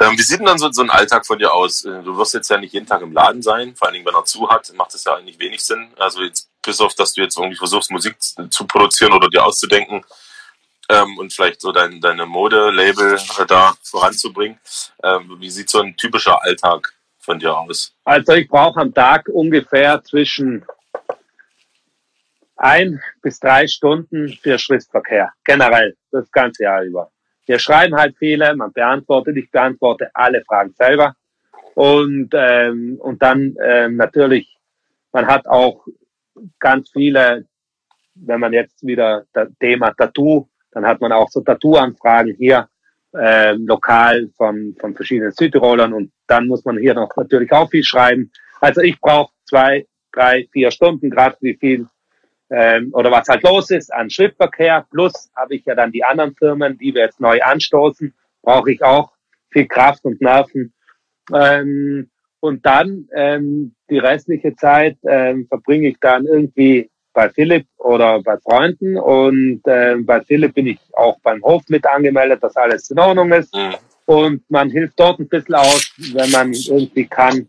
[0.00, 1.84] Ähm, wie sieht denn dann so, so ein Alltag von dir aus?
[1.84, 4.14] Äh, Du wirst jetzt ja nicht jeden Tag im Laden sein, vor allen Dingen, wenn
[4.14, 5.88] er zu hat, macht es ja eigentlich wenig Sinn.
[5.98, 8.16] Also jetzt, bis auf, dass du jetzt irgendwie versuchst, Musik
[8.50, 10.04] zu produzieren oder dir auszudenken
[10.88, 14.58] ähm, und vielleicht so dein, deine Mode-Label äh, da voranzubringen.
[15.02, 17.94] Ähm, wie sieht so ein typischer Alltag von dir aus?
[18.04, 20.64] Also ich brauche am Tag ungefähr zwischen
[22.56, 25.32] ein bis drei Stunden für Schriftverkehr.
[25.44, 27.10] Generell, das ganze Jahr über.
[27.46, 31.14] Wir schreiben halt viele, man beantwortet, ich beantworte alle Fragen selber.
[31.74, 34.56] Und, ähm, und dann ähm, natürlich,
[35.12, 35.86] man hat auch
[36.58, 37.46] ganz viele,
[38.14, 42.68] wenn man jetzt wieder das Thema Tattoo, dann hat man auch so Tattoo-Anfragen hier
[43.18, 47.84] ähm, lokal von, von verschiedenen Südtirolern und dann muss man hier noch natürlich auch viel
[47.84, 48.30] schreiben.
[48.60, 51.86] Also ich brauche zwei, drei, vier Stunden, gerade wie viel
[52.50, 54.86] ähm, oder was halt los ist an Schriftverkehr.
[54.90, 58.12] Plus habe ich ja dann die anderen Firmen, die wir jetzt neu anstoßen
[58.44, 59.10] brauche ich auch
[59.50, 60.72] viel Kraft und Nerven.
[61.32, 62.10] Ähm,
[62.40, 68.36] und dann ähm, die restliche Zeit ähm, verbringe ich dann irgendwie bei Philipp oder bei
[68.38, 68.98] Freunden.
[68.98, 73.32] Und äh, bei Philipp bin ich auch beim Hof mit angemeldet, dass alles in Ordnung
[73.32, 73.54] ist.
[73.54, 73.74] Mhm.
[74.06, 77.48] Und man hilft dort ein bisschen aus, wenn man irgendwie kann.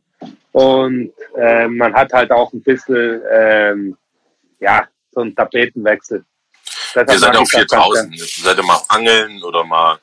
[0.54, 3.98] Und äh, man hat halt auch ein bisschen, ähm,
[4.60, 6.24] ja, so einen Tapetenwechsel.
[6.94, 8.14] Deshalb Ihr seid auch viel draußen.
[8.16, 9.98] Seid ihr mal angeln oder mal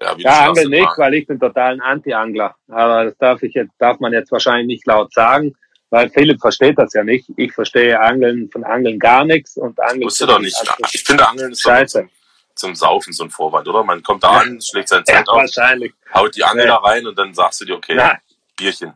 [0.00, 2.54] ja, ja Angeln nicht, weil ich bin total ein Anti-Angler.
[2.68, 5.54] Aber das darf ich jetzt, darf man jetzt wahrscheinlich nicht laut sagen,
[5.90, 7.28] weil Philipp versteht das ja nicht.
[7.36, 10.04] Ich verstehe Angeln von Angeln gar nichts und Angeln.
[10.04, 10.56] Wusste doch nicht.
[10.92, 12.00] Ich finde Angeln ist Scheiße.
[12.00, 12.10] Zum,
[12.54, 13.84] zum Saufen so ein Vorwand, oder?
[13.84, 15.92] Man kommt da an, schlägt sein Zelt ja, auf, wahrscheinlich.
[16.12, 16.74] haut die Angel ja.
[16.74, 18.18] da rein und dann sagst du dir, okay, Na.
[18.56, 18.92] Bierchen.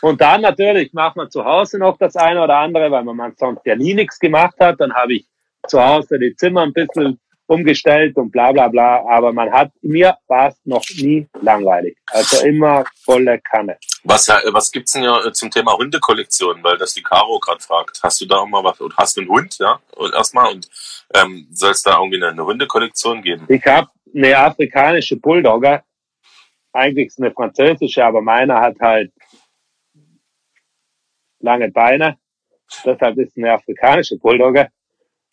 [0.00, 3.66] Und dann natürlich macht man zu Hause noch das eine oder andere, weil man sonst
[3.66, 4.80] ja nie nichts gemacht hat.
[4.80, 5.26] Dann habe ich
[5.66, 7.18] zu Hause die Zimmer ein bisschen
[7.48, 9.04] umgestellt und bla bla bla.
[9.08, 11.96] Aber man hat, mir war es noch nie langweilig.
[12.06, 13.78] Also immer volle Kanne.
[14.04, 16.62] Was, was gibt's denn ja zum Thema Hundekollektion?
[16.62, 18.00] Weil das die Caro gerade fragt.
[18.02, 18.80] Hast du da auch mal was?
[18.80, 19.80] Und hast du einen Hund, ja?
[19.96, 20.68] Und erstmal und
[21.14, 23.46] ähm, soll es da irgendwie eine, eine Hundekollektion geben?
[23.48, 25.82] Ich habe eine afrikanische Bulldogger.
[26.72, 29.10] Eigentlich ist eine französische, aber meiner hat halt
[31.40, 32.18] lange Beine.
[32.84, 34.68] Deshalb ist eine afrikanische Bulldogger.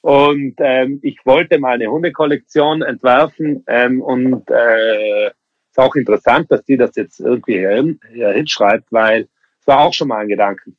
[0.06, 6.64] Und ähm, ich wollte mal eine Hundekollektion entwerfen ähm, und äh, ist auch interessant, dass
[6.64, 9.28] die das jetzt irgendwie hier, hier hinschreibt, weil
[9.60, 10.78] es war auch schon mal ein Gedanken.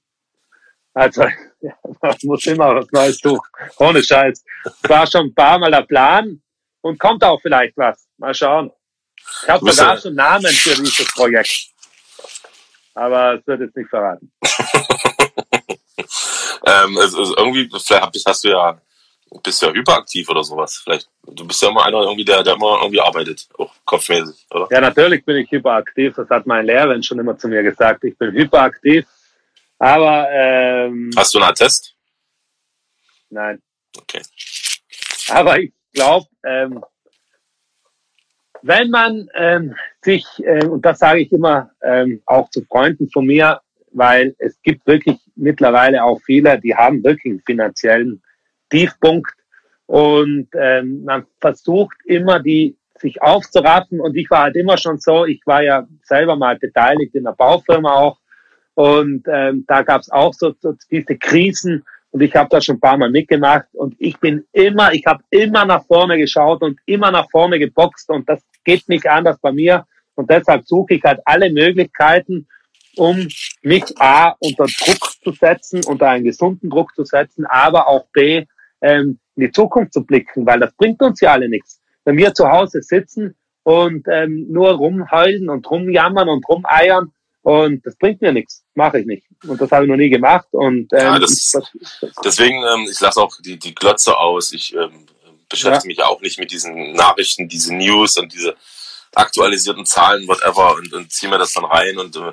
[0.94, 1.24] Also
[1.60, 3.40] ja, man muss immer was Neues tun,
[3.78, 4.44] ohne Scheiß.
[4.64, 6.40] Es war schon ein paar Mal der Plan
[6.82, 8.06] und kommt auch vielleicht was.
[8.18, 8.70] Mal schauen.
[9.42, 11.70] Ich habe sogar schon Namen für dieses Projekt.
[12.94, 14.30] Aber es wird jetzt nicht verraten.
[16.64, 18.80] ähm, also, irgendwie, vielleicht hast du ja
[19.42, 20.80] bist ja hyperaktiv oder sowas.
[20.82, 24.68] Vielleicht, du bist ja immer einer irgendwie, der, der immer irgendwie arbeitet, auch kopfmäßig, oder?
[24.70, 26.14] Ja, natürlich bin ich hyperaktiv.
[26.16, 28.04] Das hat mein Lehrerin schon immer zu mir gesagt.
[28.04, 29.06] Ich bin hyperaktiv.
[29.78, 31.94] Aber ähm, hast du einen Attest?
[33.30, 33.62] Nein.
[33.96, 34.22] Okay.
[35.28, 36.82] Aber ich glaube, ähm,
[38.62, 43.26] wenn man ähm, sich, äh, und das sage ich immer ähm, auch zu Freunden von
[43.26, 43.60] mir,
[43.92, 48.22] weil es gibt wirklich mittlerweile auch viele, die haben wirklich einen finanziellen
[48.70, 49.32] Tiefpunkt.
[49.86, 54.00] Und ähm, man versucht immer, die sich aufzuraffen.
[54.00, 57.32] Und ich war halt immer schon so, ich war ja selber mal beteiligt in der
[57.32, 58.18] Baufirma auch.
[58.74, 61.84] Und ähm, da es auch so, so diese Krisen.
[62.10, 63.66] Und ich habe da schon ein paar Mal mitgemacht.
[63.72, 68.10] Und ich bin immer, ich habe immer nach vorne geschaut und immer nach vorne geboxt.
[68.10, 69.86] Und das geht nicht anders bei mir.
[70.14, 72.48] Und deshalb suche ich halt alle Möglichkeiten,
[72.96, 73.28] um
[73.62, 78.46] mich A unter Druck zu setzen, unter einen gesunden Druck zu setzen, aber auch B
[78.80, 81.80] ähm, in die Zukunft zu blicken, weil das bringt uns ja alle nichts.
[82.04, 87.12] Wenn wir zu Hause sitzen und ähm, nur rumheulen und rumjammern und rumeiern,
[87.42, 89.24] und das bringt mir nichts, mache ich nicht.
[89.46, 90.48] Und das habe ich noch nie gemacht.
[90.50, 91.72] Und ähm, ja, das, das,
[92.24, 94.52] deswegen, ähm, ich lasse auch die, die Glotze aus.
[94.52, 95.06] Ich ähm,
[95.48, 96.02] beschäftige ja.
[96.02, 98.56] mich auch nicht mit diesen Nachrichten, diese News und diese
[99.14, 102.32] aktualisierten Zahlen, whatever, und, und ziehe mir das dann rein und äh,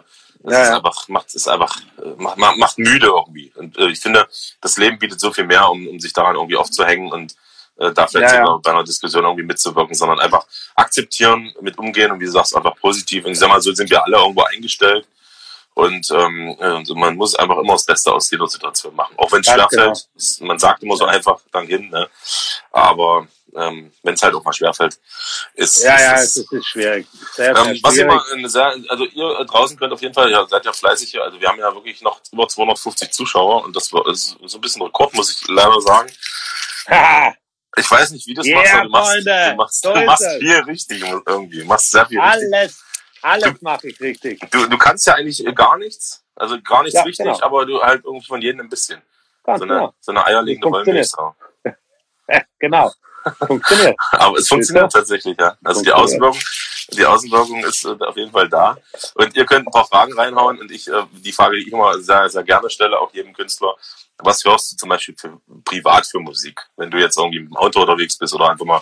[0.52, 3.52] das ja, einfach, macht, ist einfach, äh, macht, macht müde irgendwie.
[3.56, 4.28] Und äh, ich finde,
[4.62, 7.36] das Leben bietet so viel mehr, um, um sich daran irgendwie aufzuhängen und
[7.78, 8.60] äh, da vielleicht ja, ja.
[8.62, 12.76] bei einer Diskussion irgendwie mitzuwirken, sondern einfach akzeptieren, mit umgehen und wie du sagst, einfach
[12.76, 13.26] positiv.
[13.26, 15.08] Und ich sag mal, so sind wir alle irgendwo eingestellt.
[15.76, 19.15] Und, ähm, und man muss einfach immer das Beste aus jeder Situation machen.
[19.17, 20.07] Auch wenn es schwerfällt.
[20.15, 20.47] Genau.
[20.47, 22.07] Man sagt immer so einfach dann hin, ne?
[22.71, 24.99] Aber ähm, wenn es halt auch mal schwerfällt,
[25.55, 27.07] ist Ja, ist, ja, es ist schwierig.
[27.34, 28.21] Sehr, ähm, was schwierig.
[28.34, 31.24] immer sehr, also ihr draußen könnt auf jeden Fall, ja, seid ja fleißig hier.
[31.24, 34.82] Also wir haben ja wirklich noch über 250 Zuschauer und das ist so ein bisschen
[34.82, 36.11] Rekord, muss ich leider sagen.
[37.76, 40.59] Ich weiß nicht, wie das yeah, machst, aber du machst, du machst, du machst viel
[40.59, 41.61] richtig irgendwie.
[41.61, 42.76] Du machst sehr viel alles, richtig.
[43.24, 44.39] Alles mache ich richtig.
[44.51, 47.41] Du, du kannst ja eigentlich gar nichts, also gar nichts ja, richtig, genau.
[47.41, 49.01] aber du halt irgendwie von jedem ein bisschen.
[49.43, 49.93] Ganz so, eine, genau.
[49.99, 51.36] so eine eierlegende Wollmilchsau.
[52.59, 52.91] genau.
[53.47, 53.95] Funktioniert.
[54.11, 55.55] aber es funktioniert tatsächlich, ja.
[55.63, 56.39] Also die Außenwirkung,
[56.91, 58.78] die Außenwirkung ist äh, auf jeden Fall da.
[59.15, 61.97] Und ihr könnt ein paar Fragen reinhauen und ich, äh, die Frage, die ich immer
[61.99, 63.76] sehr, sehr gerne stelle, auch jedem Künstler,
[64.17, 66.61] was hörst du zum Beispiel für, privat für Musik?
[66.78, 68.82] Wenn du jetzt irgendwie im Auto unterwegs bist oder einfach mal,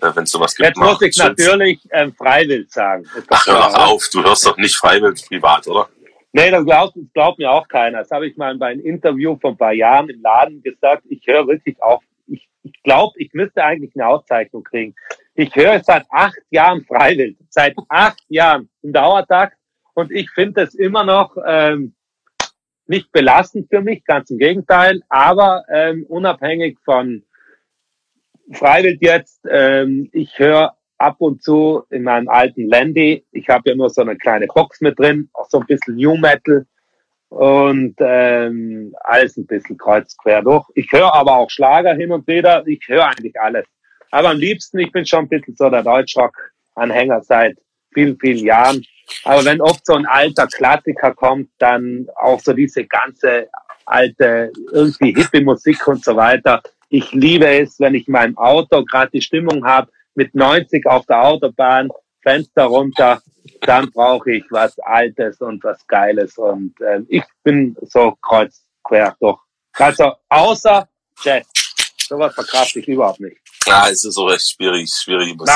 [0.00, 0.68] äh, wenn es sowas gibt.
[0.68, 3.04] Jetzt muss ich natürlich ähm, freiwillig sagen.
[3.28, 5.88] Ach, hör doch auf, du hörst doch nicht freiwillig privat, oder?
[6.32, 7.98] Nee, das glaubt, das glaubt mir auch keiner.
[7.98, 11.04] Das habe ich mal bei einem Interview vor ein paar Jahren im Laden gesagt.
[11.10, 12.02] Ich höre wirklich auch,
[12.62, 14.94] ich, glaube, ich müsste eigentlich eine Auszeichnung kriegen.
[15.34, 19.56] Ich höre seit acht Jahren freiwillig, seit acht Jahren im Dauertakt
[19.94, 21.94] und ich finde es immer noch ähm,
[22.86, 27.24] nicht belastend für mich, ganz im Gegenteil, aber ähm, unabhängig von
[28.52, 33.24] Freiwild jetzt, ähm, ich höre ab und zu in meinem alten Landy.
[33.32, 36.16] Ich habe ja nur so eine kleine Box mit drin, auch so ein bisschen New
[36.16, 36.66] Metal
[37.32, 40.66] und ähm, alles ein bisschen kreuz quer durch.
[40.74, 42.62] Ich höre aber auch Schlager hin und wieder.
[42.66, 43.64] Ich höre eigentlich alles.
[44.10, 47.56] Aber am liebsten, ich bin schon ein bisschen so der Deutschrock-Anhänger seit
[47.94, 48.84] vielen, vielen Jahren.
[49.24, 53.48] Aber wenn oft so ein alter Klassiker kommt, dann auch so diese ganze
[53.86, 56.62] alte, irgendwie hippe Musik und so weiter.
[56.90, 61.06] Ich liebe es, wenn ich in meinem Auto gerade die Stimmung habe, mit 90 auf
[61.06, 61.88] der Autobahn,
[62.22, 63.22] Fenster runter,
[63.60, 66.38] dann brauche ich was Altes und was Geiles.
[66.38, 69.38] Und äh, ich bin so kreuz quer durch.
[69.74, 70.88] Also außer
[71.22, 71.46] Jazz.
[72.08, 73.38] Sowas verkraft ich überhaupt nicht.
[73.66, 75.54] Ja, es ist so recht schwierig, schwierige Musik.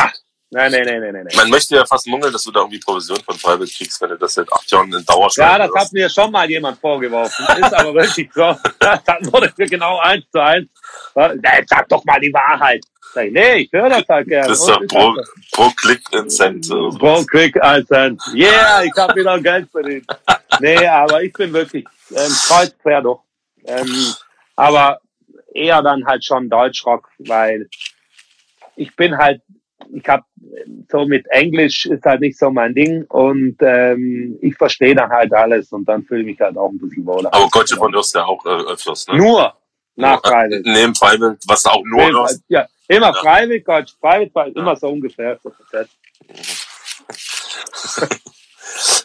[0.50, 1.36] Nein, nein, nein, nein, nein.
[1.36, 4.16] Man möchte ja fast munkeln, dass du da irgendwie Provision von Freiwild kriegst, wenn du
[4.16, 7.44] das seit acht Jahren in Dauerschleife Ja, das hat mir schon mal jemand vorgeworfen.
[7.56, 8.42] Ist aber wirklich so.
[8.78, 10.68] Dann wurde mir genau eins zu eins.
[11.16, 11.32] Na,
[11.66, 12.84] Sag doch mal die Wahrheit.
[13.12, 14.48] Sag ich, nee, ich höre das halt gerne.
[14.48, 15.16] Das ist doch pro,
[15.52, 16.68] pro Klick ein Cent.
[16.68, 17.24] Pro.
[17.24, 18.22] Quick als Cent.
[18.32, 20.06] Yeah, ich habe wieder Geld verdient.
[20.60, 23.20] Nee, aber ich bin wirklich ähm, kreuz quer durch.
[23.64, 24.14] Ähm,
[24.54, 25.00] aber
[25.52, 27.68] eher dann halt schon Deutschrock, weil
[28.76, 29.42] ich bin halt,
[29.92, 30.24] ich habe
[30.90, 35.32] so mit Englisch ist halt nicht so mein Ding und ähm, ich verstehe dann halt
[35.32, 37.32] alles und dann fühle ich mich halt auch ein bisschen wohler.
[37.32, 39.16] Aber Gotcha von hörst du ja auch äh, öfters, ne?
[39.16, 39.54] Nur
[39.96, 40.66] nach Freiwild.
[40.66, 42.42] Neben Freiwild, was du auch nur hörst.
[42.48, 43.14] Ja, immer Ja.
[43.14, 45.38] Freiwild, Gott, Freiwild war immer so ungefähr.
[45.42, 45.52] So.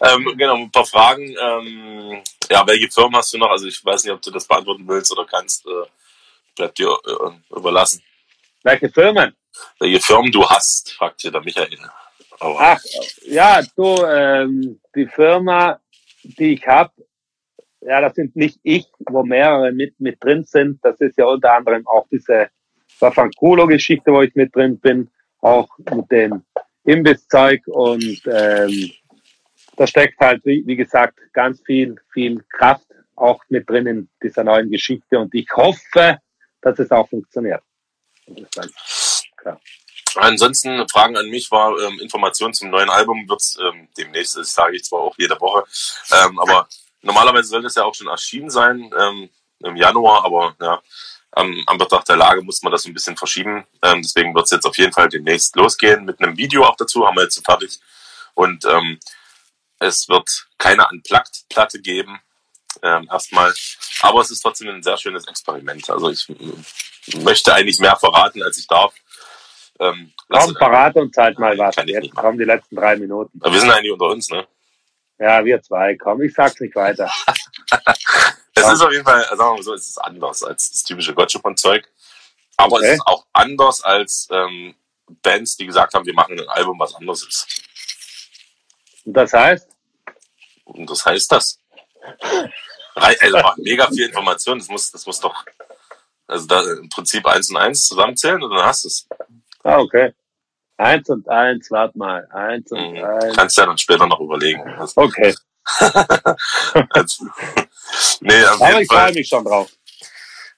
[0.01, 1.35] Ähm, genau, ein paar Fragen.
[1.39, 3.51] Ähm, ja, welche Firmen hast du noch?
[3.51, 5.65] Also ich weiß nicht, ob du das beantworten willst oder kannst.
[5.65, 5.69] Äh,
[6.55, 8.03] bleibt dir äh, überlassen.
[8.63, 9.33] Welche Firmen?
[9.79, 11.77] Welche Firmen du hast, fragt hier der Michael.
[12.39, 12.81] Aber Ach,
[13.25, 15.79] ja, du, ähm, die Firma,
[16.23, 16.91] die ich habe,
[17.81, 20.79] ja, das sind nicht ich, wo mehrere mit, mit drin sind.
[20.83, 22.49] Das ist ja unter anderem auch diese
[22.99, 25.09] Safanculo-Geschichte, wo ich mit drin bin,
[25.41, 26.43] auch mit dem
[26.83, 28.91] Imbisszeug und ähm,
[29.75, 32.85] da steckt halt, wie, wie gesagt, ganz viel, viel Kraft
[33.15, 36.19] auch mit drin in dieser neuen Geschichte und ich hoffe,
[36.61, 37.63] dass es auch funktioniert.
[39.41, 39.59] Klar.
[40.15, 44.75] ansonsten Fragen an mich war ähm, Informationen zum neuen Album wird's ähm, demnächst, das sage
[44.75, 45.63] ich zwar auch jede Woche,
[46.11, 46.67] ähm, aber
[47.01, 49.29] normalerweise sollte es ja auch schon erschienen sein ähm,
[49.63, 50.81] im Januar, aber ja,
[51.31, 53.65] am Anbetracht der Lage muss man das ein bisschen verschieben.
[53.81, 57.05] Ähm, deswegen wird es jetzt auf jeden Fall demnächst losgehen mit einem Video auch dazu,
[57.05, 57.79] haben wir jetzt fertig.
[58.33, 58.99] Und ähm,
[59.79, 62.19] es wird keine Unplugged-Platte geben,
[62.81, 63.53] ähm, erstmal.
[64.01, 65.89] Aber es ist trotzdem ein sehr schönes Experiment.
[65.89, 66.27] Also ich
[67.15, 68.93] möchte eigentlich mehr verraten, als ich darf.
[69.81, 71.75] Ähm, Komm, verrate uns halt mal was.
[71.85, 73.39] Jetzt kommen die letzten drei Minuten.
[73.43, 74.47] wir sind eigentlich unter uns, ne?
[75.19, 75.95] Ja, wir zwei.
[75.97, 77.11] Komm, ich sag's nicht weiter.
[78.53, 78.73] Es Ja.
[78.73, 81.87] ist auf jeden Fall, sagen wir mal so, es ist anders als das typische Gotcha-Zeug.
[82.57, 82.85] Aber Okay.
[82.87, 84.75] es ist auch anders als ähm,
[85.23, 87.47] Bands, die gesagt haben, wir machen ein Album, was anders ist.
[89.05, 89.69] Und das heißt,
[90.65, 91.59] Und das heißt das.
[92.95, 95.45] Also mega viel Information, das muss, das muss doch,
[96.27, 99.07] also da im Prinzip eins und eins zusammenzählen und dann hast du es.
[99.63, 100.13] Ah, okay.
[100.77, 102.27] Eins und eins, warte mal.
[102.31, 103.03] Eins und Mhm.
[103.03, 103.35] eins.
[103.35, 104.61] Kannst ja dann später noch überlegen.
[104.77, 105.35] Also, Okay,
[106.89, 107.25] also,
[108.21, 109.69] nee, auf aber ich freue mich schon drauf.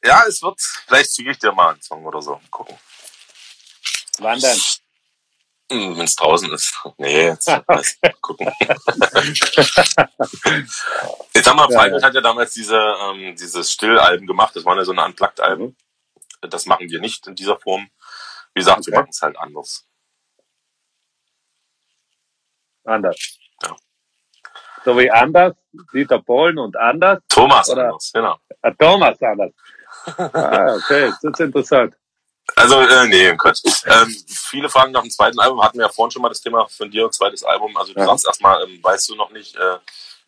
[0.03, 2.39] Ja, es wird, vielleicht ziehe ich dir mal einen Song oder so.
[2.49, 2.77] Gucken.
[4.19, 4.57] Wann denn?
[5.69, 6.73] Wenn es draußen ist.
[6.97, 7.47] Nee, jetzt
[8.21, 8.51] gucken.
[11.33, 14.55] Jetzt haben wir, Freiwild hat ja damals diese, ähm, dieses Stillalben gemacht.
[14.55, 15.75] Das waren ja so eine Unplugged-Alben.
[16.41, 17.89] Das machen wir nicht in dieser Form.
[18.53, 18.91] Wie gesagt, Okay.
[18.95, 19.85] machen es halt anders.
[22.85, 23.37] Anders.
[23.63, 23.75] Ja.
[24.85, 25.55] So wie anders,
[25.93, 27.19] Dieter Bohlen und anders.
[27.29, 28.37] Thomas Oder- anders, genau.
[28.61, 29.51] Ah, Thomas anders.
[30.33, 31.95] Ah, okay, das ist interessant.
[32.57, 33.63] Also, äh, nee, Quatsch.
[33.85, 36.67] Ähm, viele Fragen nach dem zweiten Album hatten wir ja vorhin schon mal das Thema
[36.67, 37.75] von dir, zweites Album.
[37.77, 38.07] Also du Ja.
[38.07, 39.77] sagst erstmal, ähm, weißt du noch nicht, äh,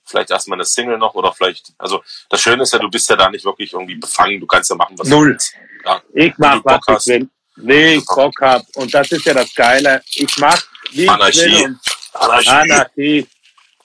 [0.05, 3.17] vielleicht erstmal eine Single noch oder vielleicht, also das Schöne ist ja, du bist ja
[3.17, 5.25] da nicht wirklich irgendwie befangen, du kannst ja machen, was Null.
[5.25, 5.53] du willst.
[5.83, 6.01] Ja.
[6.13, 7.29] Ich mach, was ich will.
[7.57, 8.63] Nee, ich Bock hab.
[8.75, 10.01] Und das ist ja das Geile.
[10.15, 11.39] Ich mach, wie ich Anarchie.
[11.39, 11.65] will.
[11.65, 11.79] Und
[12.13, 12.49] Anarchie.
[12.49, 13.27] Anarchie,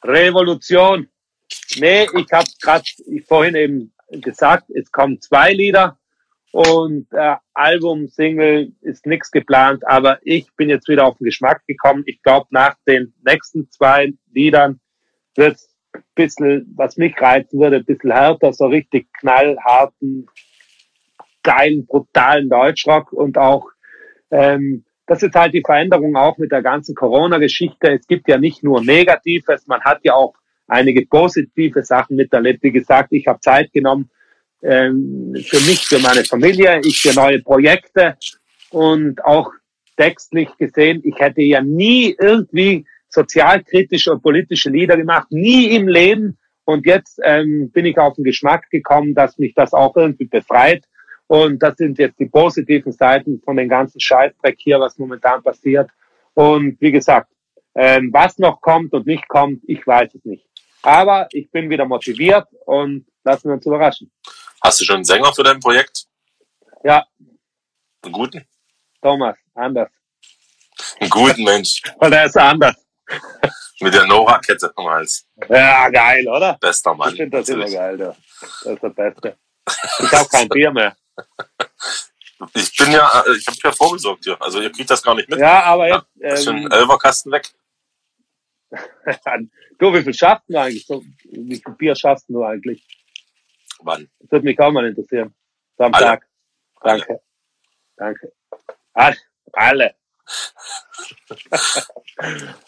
[0.05, 1.09] Revolution.
[1.77, 2.85] Nee, ich habe gerade
[3.27, 5.99] vorhin eben gesagt, es kommen zwei Lieder
[6.53, 11.65] und äh, Album, Single ist nichts geplant, aber ich bin jetzt wieder auf den Geschmack
[11.67, 12.03] gekommen.
[12.07, 14.81] Ich glaube, nach den nächsten zwei Liedern
[15.37, 20.27] wird's ein bisschen, was mich reizen würde, ein bisschen härter, so richtig knallharten,
[21.43, 23.69] geilen, brutalen Deutschrock und auch
[24.31, 27.95] ähm, das ist halt die Veränderung auch mit der ganzen Corona-Geschichte.
[27.95, 30.35] Es gibt ja nicht nur Negatives, man hat ja auch
[30.69, 32.63] einige positive Sachen miterlebt.
[32.63, 34.09] Wie gesagt, ich habe Zeit genommen
[34.63, 38.17] ähm, für mich, für meine Familie, ich für neue Projekte
[38.71, 39.51] und auch
[39.97, 46.39] textlich gesehen, ich hätte ja nie irgendwie sozialkritische und politische Lieder gemacht, nie im Leben.
[46.65, 50.85] Und jetzt ähm, bin ich auf den Geschmack gekommen, dass mich das auch irgendwie befreit.
[51.31, 55.89] Und das sind jetzt die positiven Seiten von den ganzen Scheißdreck hier, was momentan passiert.
[56.35, 57.31] Und wie gesagt,
[57.77, 60.45] ähm, was noch kommt und nicht kommt, ich weiß es nicht.
[60.83, 64.11] Aber ich bin wieder motiviert und lassen wir uns überraschen.
[64.61, 66.07] Hast du schon einen Sänger für dein Projekt?
[66.83, 67.07] Ja,
[68.03, 68.45] Einen guten?
[69.01, 69.91] Thomas, anders.
[70.99, 71.81] Einen guten Mensch.
[71.99, 72.75] Und er ist anders.
[73.79, 75.29] Mit der Nora-Kette am Hals.
[75.49, 76.59] Ja, geil, oder?
[76.61, 77.11] Bester Mann.
[77.11, 77.79] Ich finde das immer natürlich.
[77.79, 78.17] geil, du.
[78.41, 79.37] Das ist der Beste.
[80.01, 80.97] Ich habe kein Bier mehr.
[82.55, 84.41] Ich bin ja, äh, ich habe ja vorgesorgt hier.
[84.41, 85.39] Also ihr kriegt das gar nicht mit.
[85.39, 87.49] Ja, aber Ja, jetzt, ist schon ähm, ein Elferkasten weg.
[89.79, 90.87] du, wie viel schaffst du eigentlich?
[90.87, 92.87] So, wie viel Bier schaffst du eigentlich?
[93.81, 94.09] Wann?
[94.21, 95.35] Das würde mich auch mal interessieren.
[95.77, 96.07] So am Alle.
[96.07, 96.29] Tag.
[96.83, 97.21] Danke.
[97.97, 98.33] Danke.
[98.95, 99.17] Alle.
[99.53, 99.95] Alle.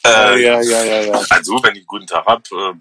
[0.05, 1.13] Äh, ja, ja, ja, ja.
[1.29, 2.73] Also, wenn ich einen guten Tag hab, äh,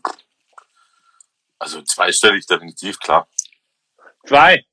[1.60, 3.28] also zweistellig definitiv, klar.
[4.26, 4.66] Zwei.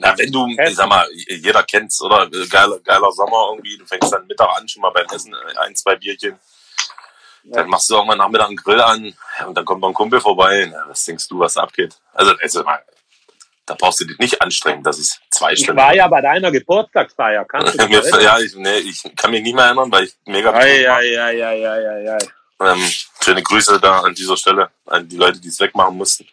[0.00, 2.30] Na, wenn du, ich sag mal, jeder kennt's, oder?
[2.48, 5.74] Geiler, geiler Sommer irgendwie, du fängst dann Mittag an, schon mal beim Essen, äh, ein,
[5.74, 6.38] zwei Bierchen.
[7.44, 9.12] Dann machst du irgendwann Nachmittag einen Grill an
[9.46, 10.68] und dann kommt noch ein Kumpel vorbei.
[10.70, 11.96] Na, was denkst du, was abgeht?
[12.12, 12.80] Also, also mal,
[13.66, 15.80] da brauchst du dich nicht anstrengen, das ist zwei Ich Stunden.
[15.80, 17.44] war ja bei deiner Geburtstagsfeier.
[17.44, 20.52] Kannst du Mir, ja, ich, nee, ich kann mich nicht mehr erinnern, weil ich mega
[20.52, 22.18] Ei, ei, ei, ei, ei, ei, ei.
[22.60, 22.90] Ähm,
[23.22, 26.26] schöne Grüße da an dieser Stelle an die Leute, die es wegmachen mussten.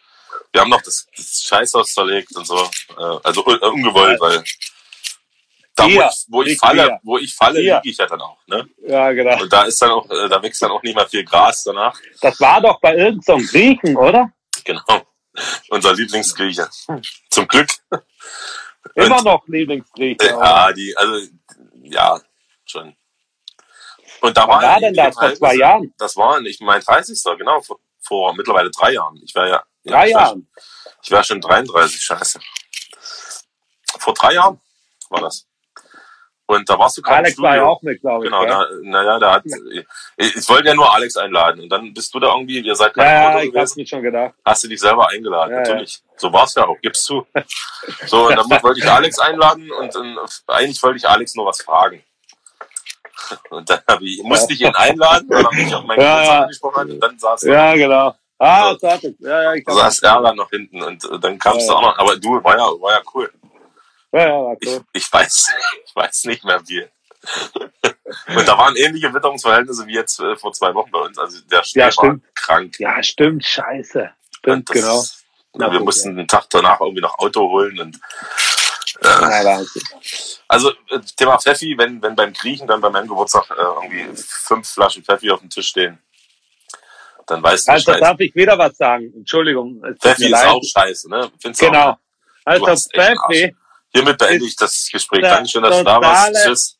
[0.56, 2.56] Wir haben noch das, das Scheißhaus zerlegt und so.
[2.56, 4.42] Äh, also un ungewollt, weil
[5.74, 8.38] da, wo ich, wo ich falle, wo ich falle, liege ich ja dann auch.
[8.46, 8.66] Ne?
[8.88, 9.42] Ja, genau.
[9.42, 12.00] Und da ist dann auch, äh, da wächst dann auch nicht mehr viel Gras danach.
[12.22, 14.32] Das war doch bei irgendeinem so Griechen, oder?
[14.64, 15.02] Genau.
[15.68, 16.70] Unser Lieblingsgrieche.
[17.28, 17.68] Zum Glück.
[18.94, 20.26] Immer Und- noch Lieblingsgrieche.
[20.26, 21.20] Ja, die, also,
[21.82, 22.18] ja,
[22.64, 22.96] schon.
[24.22, 25.14] Und da war, war denn das?
[25.14, 25.92] Vor zwei Jahren?
[25.98, 27.22] Das war nicht mein 30.
[27.36, 29.20] Genau, vor, vor mittlerweile drei Jahren.
[29.24, 29.62] Ich war ja.
[29.84, 30.48] ja Drei war Jahren.
[31.02, 32.40] Ich war schon 33, scheiße.
[33.98, 34.60] Vor drei Jahren
[35.10, 35.46] war das.
[36.48, 38.30] Und da warst du gerade Alex war ja auch mit, glaube ich.
[38.30, 38.50] Genau, gell?
[38.50, 39.42] da, naja, da hat,
[40.16, 42.94] ich, ich wollte ja nur Alex einladen und dann bist du da irgendwie, ihr seid
[42.94, 44.34] gerade ja, ja, ich hab's mir schon gedacht.
[44.44, 45.68] hast du dich selber eingeladen, Ja, ja.
[45.68, 46.00] natürlich.
[46.16, 47.26] So war's ja auch, gibst du.
[48.06, 51.62] So, und dann wollte ich Alex einladen und dann, eigentlich wollte ich Alex nur was
[51.62, 52.02] fragen.
[53.50, 56.42] Und dann hab ich, musste ich ihn einladen, weil er mich auf meinen Ja, Geburtstag
[56.42, 58.14] angesprochen und dann saß er Ja, genau.
[58.38, 58.78] Ah, So.
[58.78, 59.14] so es.
[59.20, 61.78] Ja, ja, ich Du saß er dann noch hinten und äh, dann kamst Ja, du
[61.78, 63.32] auch noch, aber du, war ja, war ja cool.
[64.12, 64.80] Ja, ja, war Ich, cool.
[64.92, 65.54] ich weiß,
[65.86, 66.90] ich weiß nicht mehr viel.
[68.36, 71.18] Und da waren ähnliche Witterungsverhältnisse wie jetzt äh, vor zwei Wochen bei uns.
[71.18, 72.78] Also der Schnee Ja, war krank.
[72.78, 74.10] Ja, stimmt, scheiße.
[74.38, 75.04] Stimmt, das- genau.
[75.58, 77.98] Na wir mussten den Tag danach irgendwie noch Auto holen und
[79.02, 79.64] äh,
[80.48, 84.68] also äh, Thema Pfeffi, wenn, wenn beim Griechen dann bei meinem Geburtstag äh, irgendwie fünf
[84.68, 85.98] Flaschen Pfeffi auf dem Tisch stehen,
[87.26, 89.12] dann weißt du Also darf ich wieder was sagen.
[89.16, 89.82] Entschuldigung.
[90.00, 90.46] Pfeffi ist leid.
[90.46, 91.30] auch scheiße, ne?
[91.40, 91.90] Findest du Genau.
[91.90, 91.96] Auch?
[92.44, 93.56] Also Pfeffi,
[93.92, 95.22] Hiermit beende ich das Gespräch.
[95.22, 96.34] Dankeschön, dass du da warst.
[96.44, 96.78] Tschüss.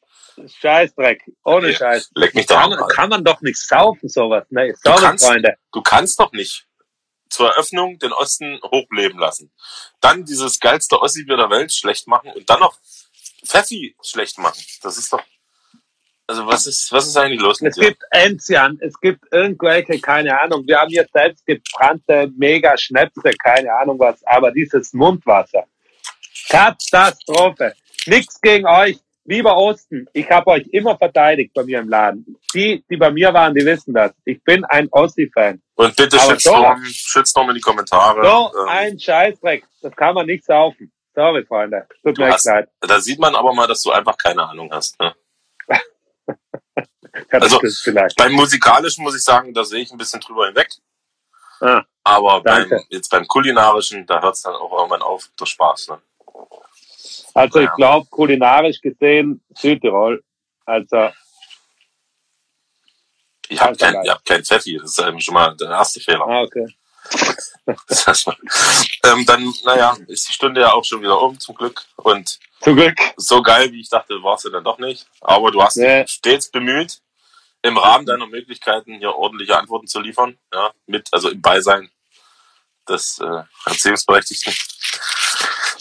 [0.60, 1.22] Scheißdreck.
[1.44, 1.76] Ohne Ja.
[1.78, 2.10] Scheiß.
[2.14, 4.44] Leck mich doch Kann, kann man doch nicht saufen, sowas.
[4.50, 5.54] Ne, Du sorry, kannst- Freunde.
[5.72, 6.66] Du kannst doch nicht
[7.28, 9.50] zur Eröffnung den Osten hochleben lassen.
[10.00, 12.78] Dann dieses geilste Ossi-Bier der Welt schlecht machen und dann noch
[13.44, 14.62] Pfeffi schlecht machen.
[14.82, 15.22] Das ist doch.
[16.28, 17.88] Also was ist, was ist eigentlich los mit Es dir?
[17.90, 20.66] gibt Enzian, es gibt irgendwelche, keine Ahnung.
[20.66, 25.66] Wir haben hier selbst gebrannte Mega-Schnäpse, keine Ahnung was, aber dieses Mundwasser.
[26.48, 27.74] Katastrophe.
[28.06, 28.98] Nichts gegen euch.
[29.26, 32.36] Lieber Osten, ich habe euch immer verteidigt bei mir im Laden.
[32.54, 34.12] Die, die bei mir waren, die wissen das.
[34.24, 35.60] Ich bin ein Ossi-Fan.
[35.74, 38.24] Und bitte Shitstorm, Shitstorm in die Kommentare.
[38.24, 39.64] So Ähm, ein Scheißdreck.
[39.82, 40.92] Das kann man nicht saufen.
[41.14, 41.86] Sorry, Freunde.
[42.04, 42.68] Tut mir hast- leid.
[42.80, 44.98] da sieht man aber mal, dass du einfach keine Ahnung hast.
[45.00, 45.14] Ne?
[47.30, 47.60] Also-.
[48.16, 50.68] Beim musikalischen muss ich sagen, da sehe ich ein bisschen drüber hinweg.
[51.60, 55.88] Ah, Aber beim, jetzt beim kulinarischen, da hört es dann auch irgendwann auf, der Spaß.
[55.88, 55.98] Ne?
[57.36, 60.22] Also ich glaube, kulinarisch gesehen, Südtirol.
[60.64, 61.10] Also,
[63.48, 66.26] Ich habe kein, ich hab kein Pfeffi, das ist schon mal der erste Fehler.
[66.26, 66.66] ah, okay.
[69.04, 71.84] ähm, dann, naja, ist die Stunde ja auch schon wieder um, zum Glück.
[71.96, 72.98] Und Zum Glück.
[73.16, 75.06] so geil, wie ich dachte, war sie dann doch nicht.
[75.20, 76.02] Aber du hast Nee.
[76.02, 77.00] dich stets bemüht,
[77.62, 80.36] im Rahmen deiner Möglichkeiten hier ordentliche Antworten zu liefern.
[80.52, 81.90] Ja, mit, also im Beisein
[82.88, 84.52] des äh, Erziehungsberechtigten.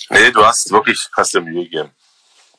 [0.09, 1.91] Nee, du hast wirklich, hast dir Mühe gegeben.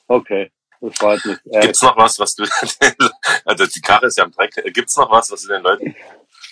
[0.08, 0.50] Okay.
[0.80, 1.38] Das freut mich.
[1.50, 2.44] Äh, Gibt's noch was, was du,
[3.44, 4.52] also die Karre ist ja am Dreck.
[4.74, 5.94] Gibt's noch was, was du den Leuten,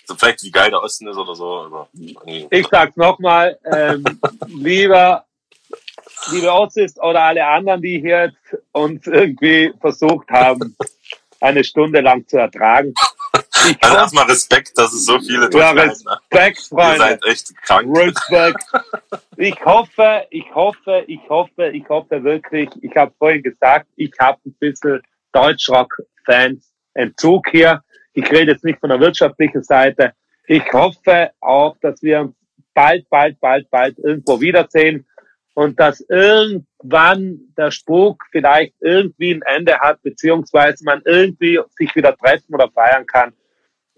[0.06, 4.02] so vielleicht wie geil der Osten ist oder so, irgendwie- ich sag's nochmal, ähm,
[4.46, 5.26] lieber,
[6.30, 10.74] liebe Ossis oder alle anderen, die hier jetzt uns irgendwie versucht haben,
[11.40, 12.94] eine Stunde lang zu ertragen.
[13.68, 15.70] Ich Also erstmal Respekt, dass es so viele ja.
[15.70, 16.98] Respekt, Ihr Freunde.
[16.98, 17.96] seid echt krank.
[17.96, 18.64] Respekt.
[19.36, 24.38] Ich hoffe, ich hoffe, ich hoffe, ich hoffe wirklich, ich habe vorhin gesagt, ich habe
[24.46, 25.02] ein bisschen
[25.32, 27.82] Deutschrock-Fans Entzug hier.
[28.12, 30.12] Ich rede jetzt nicht von der wirtschaftlichen Seite.
[30.46, 32.36] Ich hoffe auch, dass wir uns
[32.74, 35.06] bald, bald, bald, bald irgendwo wiedersehen
[35.54, 42.16] und dass irgendwann der Spuk vielleicht irgendwie ein Ende hat, beziehungsweise man irgendwie sich wieder
[42.16, 43.32] treffen oder feiern kann.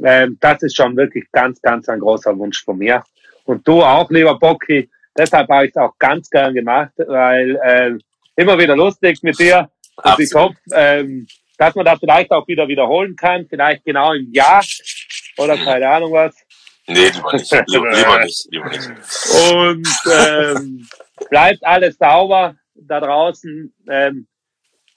[0.03, 3.03] Ähm, das ist schon wirklich ganz, ganz ein großer Wunsch von mir.
[3.45, 4.91] Und du auch, lieber Bocki.
[5.17, 8.01] Deshalb habe ich es auch ganz gern gemacht, weil ähm,
[8.37, 9.71] immer wieder lustig mit dir.
[10.03, 11.27] Und ich hoffe, ähm,
[11.57, 14.63] dass man das vielleicht auch wieder wiederholen kann, vielleicht genau im Jahr
[15.39, 16.35] oder keine Ahnung was.
[16.87, 17.51] Nee, lieber nicht.
[17.67, 18.49] Lieber, lieber nicht.
[18.51, 18.91] Lieber nicht.
[19.53, 20.89] Und ähm,
[21.31, 23.75] bleibt alles sauber da draußen.
[23.89, 24.27] Ähm,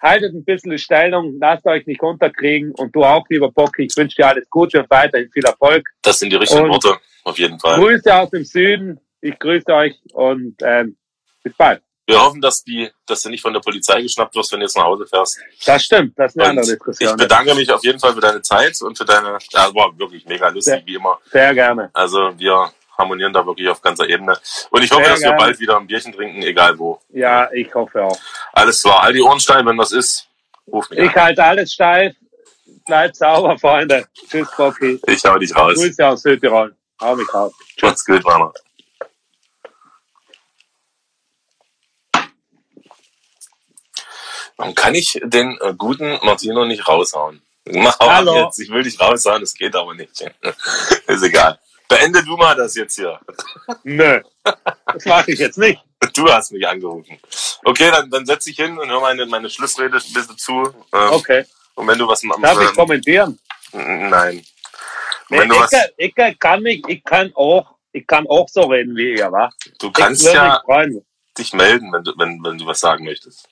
[0.01, 2.71] haltet ein bisschen die Stellung, lasst euch nicht unterkriegen.
[2.71, 5.87] Und du auch, lieber Bocki, ich wünsche dir alles Gute und weiterhin viel Erfolg.
[6.01, 6.97] Das sind die richtigen Und- Worte.
[7.25, 7.79] Auf jeden Fall.
[7.79, 8.99] Grüße aus dem Süden.
[9.21, 10.95] Ich grüße euch und ähm,
[11.43, 11.81] bis bald.
[12.07, 14.75] Wir hoffen, dass die, dass du nicht von der Polizei geschnappt wirst, wenn du jetzt
[14.77, 15.39] nach Hause fährst.
[15.65, 17.17] Das stimmt, das ist eine andere Und ich Diskussion.
[17.17, 20.47] bedanke mich auf jeden Fall für deine Zeit und für deine, ja, war wirklich mega
[20.47, 20.85] lustig, Ja.
[20.87, 21.19] wie immer.
[21.29, 21.91] Sehr gerne.
[21.93, 24.37] Also wir harmonieren da wirklich auf ganzer Ebene.
[24.69, 25.37] Und ich hoffe, Sehr dass wir gerne.
[25.43, 26.99] bald wieder ein Bierchen trinken, egal wo.
[27.09, 28.19] Ja, ich hoffe auch.
[28.53, 30.27] Alles klar, all die Ohrenstein, wenn was ist,
[30.71, 31.23] ruf mich Ich an.
[31.23, 32.15] halte alles steif.
[32.85, 34.07] Bleibt sauber, Freunde.
[34.29, 34.99] Tschüss, Bocki.
[35.07, 35.75] Ich hau dich raus.
[35.75, 36.75] Grüße aus Südtirol.
[37.01, 37.53] Hau mich raus.
[37.81, 38.51] Macht's gut, Werner.
[44.57, 47.41] Warum kann ich den äh, guten Martino nicht raushauen?
[47.65, 48.45] Mach auch Hallo.
[48.45, 48.59] jetzt.
[48.59, 50.21] Ich will dich raushauen, das geht aber nicht.
[51.07, 51.59] Ist egal.
[51.89, 53.19] Beende du mal das jetzt hier.
[53.83, 54.21] Nö.
[54.85, 55.81] Das mache ich jetzt nicht.
[56.13, 57.19] Du hast mich angerufen.
[57.65, 60.73] Okay, dann, dann setz dich hin und hör meine, meine Schlussrede ein bisschen zu.
[60.93, 61.45] Ähm, Okay.
[61.75, 62.43] Und wenn du was machst.
[62.43, 63.39] Darf ich kommentieren?
[63.71, 64.45] Nein.
[65.29, 68.95] Nee, du was, ich, ich kann mich, ich kann auch, ich kann auch so reden
[68.95, 69.49] wie ihr, wa?
[69.79, 70.61] du kannst ich ja
[71.37, 73.47] dich melden, wenn du, wenn, wenn du was sagen möchtest.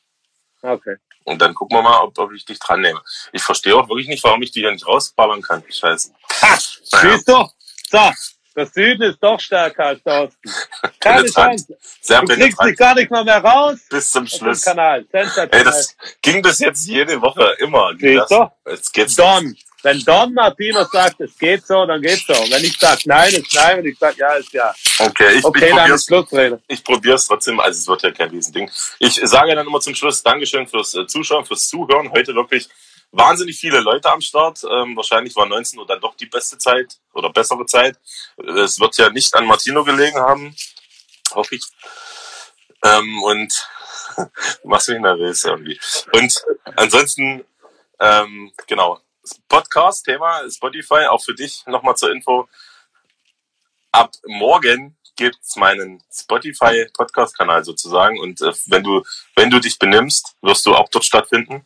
[0.62, 0.96] Okay.
[1.24, 3.02] Und dann gucken wir mal, ob, ob ich dich dran nehme.
[3.32, 5.64] Ich verstehe auch wirklich nicht, warum ich die hier nicht rausballern kann.
[5.70, 6.12] Scheiße.
[6.42, 6.58] Ha,
[6.94, 7.14] Naja.
[7.14, 7.48] siehst du?
[7.90, 8.12] So,
[8.56, 10.52] der Süden ist doch stärker als der Osten.
[11.00, 11.30] Keine.
[11.30, 11.78] Chance.
[12.02, 14.64] Sehr Du kriegst dich gar nicht mal mehr raus Bis zum Schluss.
[14.64, 15.06] Kanal.
[15.12, 17.94] Ey, das ging bis jetzt jede Woche immer.
[17.94, 18.28] Das?
[18.28, 18.52] du?
[18.68, 22.34] Jetzt geht's Don, wenn Don Martino sagt, es geht so, dann geht's so.
[22.34, 23.78] Wenn ich sage nein, ist nein.
[23.78, 24.74] Wenn ich sage ja, ist ja.
[25.00, 26.02] Okay, ich, Okay, ich dann probier's.
[26.02, 26.62] ist Schlussrede.
[26.68, 28.72] Ich probiere es trotzdem, also es wird ja kein Riesending.
[29.00, 32.12] Ich sage dann immer zum Schluss Dankeschön fürs äh, Zuschauen, fürs Zuhören.
[32.12, 32.68] Heute wirklich
[33.12, 34.64] wahnsinnig viele Leute am Start.
[34.64, 38.00] Ähm, wahrscheinlich war 19 Uhr dann doch die beste Zeit oder bessere Zeit.
[38.38, 40.56] Es wird ja nicht an Martino gelegen haben,
[41.34, 41.64] hoffe ich.
[42.84, 43.68] Ähm, und
[44.64, 45.80] machst mich nervös irgendwie.
[46.14, 46.44] Und
[46.76, 47.46] ansonsten,
[48.00, 49.00] ähm, genau,
[49.50, 52.48] Podcast-Thema, Spotify, auch für dich nochmal zur Info.
[53.92, 59.04] Ab morgen gibt's meinen Spotify Podcast Kanal sozusagen und äh, wenn du
[59.36, 61.66] wenn du dich benimmst, wirst du auch dort stattfinden.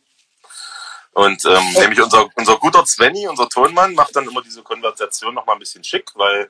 [1.12, 5.44] Und ähm, nämlich unser unser guter Svenny, unser Tonmann, macht dann immer diese Konversation noch
[5.46, 6.48] mal ein bisschen schick, weil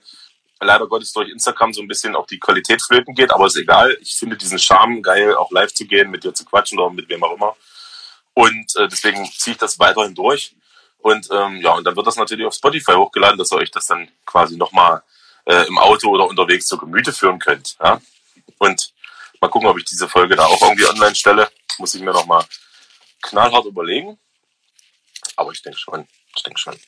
[0.60, 3.96] leider Gottes durch Instagram so ein bisschen auch die Qualität flöten geht, aber ist egal.
[4.00, 7.08] Ich finde diesen Charme geil, auch live zu gehen, mit dir zu quatschen oder mit
[7.08, 7.56] wem auch immer.
[8.34, 10.54] Und äh, deswegen ziehe ich das weiterhin durch.
[10.98, 13.86] Und ähm, ja, und dann wird das natürlich auf Spotify hochgeladen, dass ihr euch das
[13.86, 15.02] dann quasi nochmal
[15.44, 17.76] äh, im Auto oder unterwegs zu Gemüte führen könnt.
[17.82, 18.00] Ja?
[18.58, 18.92] Und
[19.40, 21.50] mal gucken, ob ich diese Folge da auch irgendwie online stelle.
[21.78, 22.44] Muss ich mir nochmal
[23.22, 24.18] knallhart überlegen.
[25.42, 26.06] Aber ich denke schon.
[26.36, 26.78] Ich denke schon.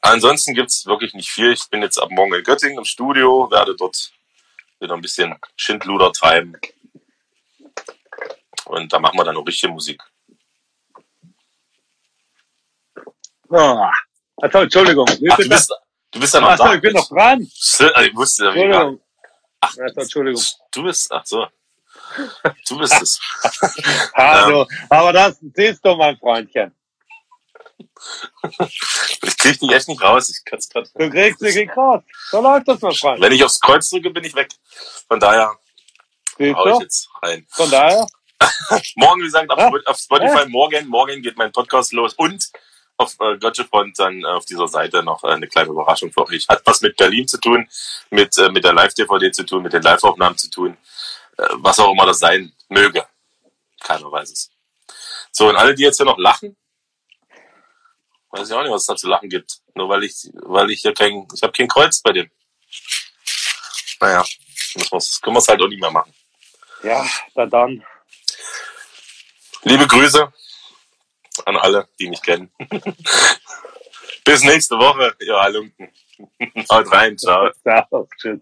[0.00, 1.52] Ansonsten gibt's wirklich nicht viel.
[1.52, 4.10] Ich bin jetzt ab morgen in Göttingen im Studio, werde dort
[4.80, 6.56] wieder ein bisschen Schindluder treiben.
[8.64, 10.02] Und da machen wir dann auch richtige Musik.
[13.48, 13.86] Oh.
[14.42, 15.06] Also, Entschuldigung.
[15.08, 15.72] Ach, du bist,
[16.10, 16.74] du bist ja noch Achso, da.
[16.74, 17.40] ich bin noch dran.
[17.40, 18.92] Also, ich wusste ja.
[19.60, 20.42] Ach, Also, Entschuldigung.
[20.72, 21.46] du bist, ach so.
[22.68, 23.20] Du bist es.
[24.14, 24.66] Hallo.
[24.88, 26.74] Aber das siehst du, mein Freundchen.
[29.22, 30.30] Ich krieg dich echt nicht raus.
[30.30, 30.88] Ich kann's grad.
[30.94, 32.04] Du kriegst sie gekauft.
[32.30, 33.20] So läuft das, Freund.
[33.20, 34.48] Wenn ich aufs Kreuz drücke, bin ich weg.
[35.08, 35.56] Von daher
[36.38, 37.46] Siehst hau ich jetzt rein.
[37.50, 38.06] Von daher.
[38.96, 39.70] Morgen, wie gesagt, auf, Ja.
[39.86, 42.48] auf Spotify, morgen, morgen geht mein Podcast los und
[42.96, 46.24] auf äh, Gotcha Front dann äh, auf dieser Seite noch äh, eine kleine Überraschung für
[46.26, 46.46] euch.
[46.48, 47.68] Hat was mit Berlin zu tun,
[48.10, 50.76] mit, äh, mit der Live-DVD zu tun, mit den Live-Aufnahmen zu tun,
[51.36, 53.04] äh, was auch immer das sein möge.
[53.80, 54.50] Keiner weiß es.
[55.32, 56.56] So, und alle, die jetzt hier noch lachen,
[58.30, 59.60] weiß ich auch nicht, was es da zu lachen gibt.
[59.74, 62.30] Nur weil ich, weil ich hier kein, ich habe kein Kreuz bei dem.
[64.00, 64.24] Naja,
[64.74, 66.12] müssen wir's, können wir es halt auch nicht mehr machen.
[66.82, 67.84] Ja, dann dann.
[69.62, 70.32] Liebe Grüße
[71.44, 72.52] an alle, die mich kennen.
[74.24, 75.92] Bis nächste Woche, ihr Halunken.
[76.70, 77.50] Haut rein, ciao.
[77.62, 78.40] Ciao, tschüss.